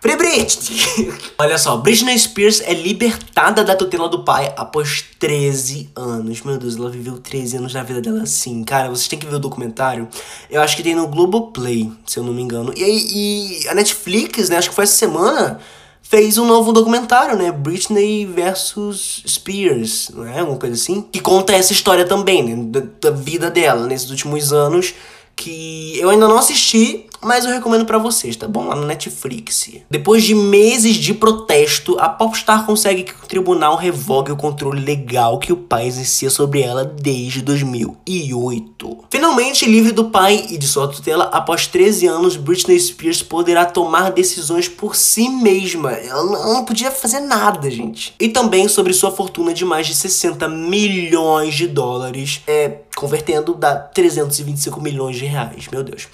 Free 0.04 0.16
Britney! 0.16 1.14
Olha 1.38 1.56
só, 1.56 1.78
Britney 1.78 2.18
Spears 2.18 2.60
é 2.60 2.74
libertada 2.74 3.64
da 3.64 3.74
tutela 3.74 4.06
do 4.06 4.22
pai 4.22 4.52
após 4.54 5.02
13 5.18 5.88
anos. 5.96 6.42
Meu 6.42 6.58
Deus, 6.58 6.76
ela 6.76 6.90
viveu 6.90 7.16
13 7.16 7.56
anos 7.56 7.72
na 7.72 7.82
vida 7.82 8.02
dela 8.02 8.22
assim. 8.22 8.62
Cara, 8.64 8.90
vocês 8.90 9.08
têm 9.08 9.18
que 9.18 9.24
ver 9.24 9.36
o 9.36 9.38
documentário. 9.38 10.06
Eu 10.50 10.60
acho 10.60 10.76
que 10.76 10.82
tem 10.82 10.94
no 10.94 11.08
Globoplay, 11.08 11.90
se 12.04 12.18
eu 12.18 12.22
não 12.22 12.34
me 12.34 12.42
engano. 12.42 12.70
E, 12.76 13.62
e 13.62 13.68
a 13.68 13.74
Netflix, 13.74 14.50
né, 14.50 14.58
acho 14.58 14.68
que 14.68 14.74
foi 14.74 14.84
essa 14.84 14.94
semana, 14.94 15.58
fez 16.02 16.36
um 16.36 16.44
novo 16.44 16.70
documentário, 16.70 17.38
né? 17.38 17.50
Britney 17.50 18.26
versus 18.26 19.22
Spears, 19.26 20.10
não 20.12 20.26
é? 20.26 20.40
Alguma 20.40 20.58
coisa 20.58 20.74
assim. 20.74 21.00
Que 21.00 21.18
conta 21.18 21.54
essa 21.54 21.72
história 21.72 22.04
também, 22.04 22.42
né? 22.42 22.62
Da, 22.66 23.08
da 23.08 23.16
vida 23.16 23.50
dela 23.50 23.86
nesses 23.86 24.10
últimos 24.10 24.52
anos 24.52 24.92
que 25.36 25.98
eu 25.98 26.10
ainda 26.10 26.28
não 26.28 26.38
assisti, 26.38 27.06
mas 27.24 27.44
eu 27.44 27.50
recomendo 27.50 27.84
para 27.84 27.98
vocês, 27.98 28.36
tá 28.36 28.46
bom? 28.46 28.66
Lá 28.66 28.76
no 28.76 28.86
Netflix. 28.86 29.70
Depois 29.90 30.22
de 30.22 30.34
meses 30.34 30.96
de 30.96 31.14
protesto, 31.14 31.96
a 31.98 32.08
Popstar 32.08 32.66
consegue 32.66 33.04
que 33.04 33.12
o 33.12 33.26
tribunal 33.26 33.76
revogue 33.76 34.30
o 34.30 34.36
controle 34.36 34.84
legal 34.84 35.38
que 35.38 35.52
o 35.52 35.56
pai 35.56 35.86
exercia 35.86 36.28
sobre 36.28 36.60
ela 36.60 36.84
desde 36.84 37.40
2008. 37.42 39.04
Finalmente 39.10 39.64
livre 39.66 39.92
do 39.92 40.10
pai 40.10 40.46
e 40.50 40.58
de 40.58 40.66
sua 40.66 40.88
tutela, 40.88 41.24
após 41.32 41.66
13 41.66 42.06
anos, 42.06 42.36
Britney 42.36 42.78
Spears 42.78 43.22
poderá 43.22 43.64
tomar 43.64 44.10
decisões 44.10 44.68
por 44.68 44.94
si 44.94 45.28
mesma. 45.28 45.92
Ela 45.92 46.24
não 46.24 46.64
podia 46.64 46.90
fazer 46.90 47.20
nada, 47.20 47.70
gente. 47.70 48.14
E 48.20 48.28
também 48.28 48.68
sobre 48.68 48.92
sua 48.92 49.10
fortuna 49.10 49.54
de 49.54 49.64
mais 49.64 49.86
de 49.86 49.94
60 49.94 50.48
milhões 50.48 51.54
de 51.54 51.66
dólares. 51.66 52.42
É, 52.46 52.80
convertendo, 52.94 53.54
dá 53.54 53.74
325 53.76 54.80
milhões 54.80 55.16
de 55.16 55.24
reais. 55.24 55.68
Meu 55.70 55.82
Deus. 55.82 56.08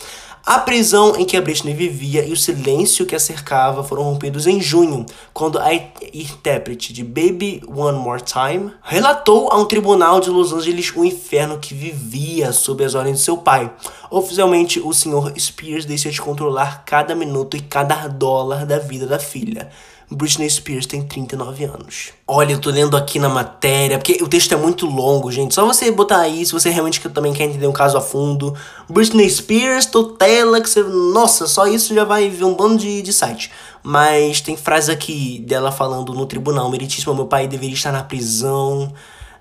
A 0.44 0.58
prisão 0.58 1.16
em 1.16 1.24
que 1.26 1.36
a 1.36 1.42
Britney 1.42 1.74
vivia 1.74 2.24
e 2.24 2.32
o 2.32 2.36
silêncio 2.36 3.04
que 3.04 3.14
a 3.14 3.20
cercava 3.20 3.84
foram 3.84 4.04
rompidos 4.04 4.46
em 4.46 4.58
junho, 4.58 5.04
quando 5.34 5.58
a 5.58 5.72
intérprete 5.74 6.94
de 6.94 7.04
Baby 7.04 7.62
One 7.68 7.98
More 7.98 8.22
Time 8.22 8.72
relatou 8.82 9.52
a 9.52 9.58
um 9.58 9.66
tribunal 9.66 10.18
de 10.18 10.30
Los 10.30 10.50
Angeles 10.52 10.92
o 10.96 11.04
inferno 11.04 11.58
que 11.58 11.74
vivia 11.74 12.52
sob 12.52 12.82
as 12.82 12.94
ordens 12.94 13.18
de 13.18 13.24
seu 13.24 13.36
pai. 13.36 13.70
Oficialmente, 14.10 14.80
o 14.80 14.94
Sr. 14.94 15.34
Spears 15.38 15.84
deixa 15.84 16.10
de 16.10 16.20
controlar 16.20 16.84
cada 16.86 17.14
minuto 17.14 17.54
e 17.56 17.60
cada 17.60 18.08
dólar 18.08 18.64
da 18.64 18.78
vida 18.78 19.06
da 19.06 19.18
filha. 19.18 19.70
Britney 20.16 20.50
Spears 20.50 20.86
tem 20.86 21.02
39 21.02 21.64
anos. 21.64 22.10
Olha, 22.26 22.52
eu 22.52 22.60
tô 22.60 22.70
lendo 22.70 22.96
aqui 22.96 23.18
na 23.18 23.28
matéria, 23.28 23.96
porque 23.96 24.22
o 24.22 24.28
texto 24.28 24.52
é 24.52 24.56
muito 24.56 24.86
longo, 24.86 25.30
gente. 25.30 25.54
Só 25.54 25.64
você 25.64 25.90
botar 25.90 26.18
aí, 26.18 26.44
se 26.44 26.52
você 26.52 26.68
realmente 26.68 27.00
também 27.10 27.32
quer 27.32 27.44
entender 27.44 27.66
um 27.66 27.72
caso 27.72 27.96
a 27.96 28.00
fundo. 28.00 28.54
Britney 28.88 29.30
Spears, 29.30 29.86
tutela, 29.86 30.60
que 30.60 30.68
você. 30.68 30.82
Nossa, 30.82 31.46
só 31.46 31.66
isso 31.66 31.94
já 31.94 32.04
vai 32.04 32.28
ver 32.28 32.44
um 32.44 32.54
bando 32.54 32.78
de, 32.78 33.02
de 33.02 33.12
site. 33.12 33.52
Mas 33.82 34.40
tem 34.40 34.56
frase 34.56 34.90
aqui 34.90 35.44
dela 35.46 35.70
falando 35.70 36.12
no 36.12 36.26
tribunal: 36.26 36.68
Meritíssimo, 36.70 37.14
meu 37.14 37.26
pai 37.26 37.46
deveria 37.46 37.74
estar 37.74 37.92
na 37.92 38.02
prisão 38.02 38.92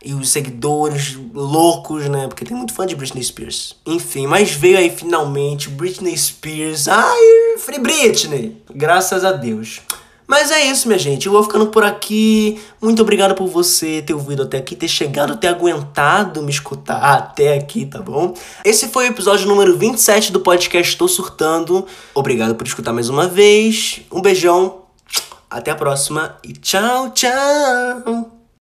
e 0.04 0.14
os 0.14 0.30
seguidores 0.30 1.18
loucos, 1.34 2.08
né? 2.08 2.28
Porque 2.28 2.46
tem 2.46 2.56
muito 2.56 2.74
fã 2.74 2.86
de 2.86 2.96
Britney 2.96 3.24
Spears. 3.24 3.76
Enfim, 3.86 4.28
mas 4.28 4.52
veio 4.52 4.78
aí 4.78 4.90
finalmente 4.90 5.70
Britney 5.70 6.18
Spears. 6.18 6.88
Ai, 6.88 7.58
Free 7.58 7.80
Britney! 7.80 8.62
Graças 8.74 9.26
a 9.26 9.32
Deus. 9.32 9.82
Mas 10.30 10.52
é 10.52 10.63
isso, 10.63 10.88
minha 10.88 11.00
gente. 11.00 11.26
Eu 11.26 11.32
vou 11.32 11.42
ficando 11.42 11.65
por 11.68 11.84
aqui. 11.84 12.62
Muito 12.80 13.02
obrigado 13.02 13.34
por 13.34 13.48
você 13.48 14.04
ter 14.04 14.13
ouvido 14.13 14.44
até 14.44 14.58
aqui, 14.58 14.76
ter 14.76 14.88
chegado, 14.88 15.36
ter 15.36 15.48
aguentado 15.48 16.44
me 16.44 16.52
escutar 16.52 17.02
até 17.02 17.58
aqui, 17.58 17.88
tá 17.88 18.00
bom? 18.00 18.36
Esse 18.63 18.89
foi 18.89 19.08
o 19.08 19.12
episódio 19.12 19.48
número 19.48 19.76
27 19.76 20.32
do 20.32 20.39
podcast 20.39 20.96
Tô 20.96 21.08
Surtando. 21.08 21.84
Obrigado 22.13 22.54
por 22.54 22.68
escutar 22.68 22.94
mais 22.94 23.10
uma 23.10 23.28
vez. 23.28 24.02
Um 24.12 24.22
beijão. 24.22 24.84
Até 25.50 25.72
a 25.72 25.76
próxima 25.76 26.38
e 26.44 26.54
tchau, 26.54 27.10
tchau. 27.10 28.38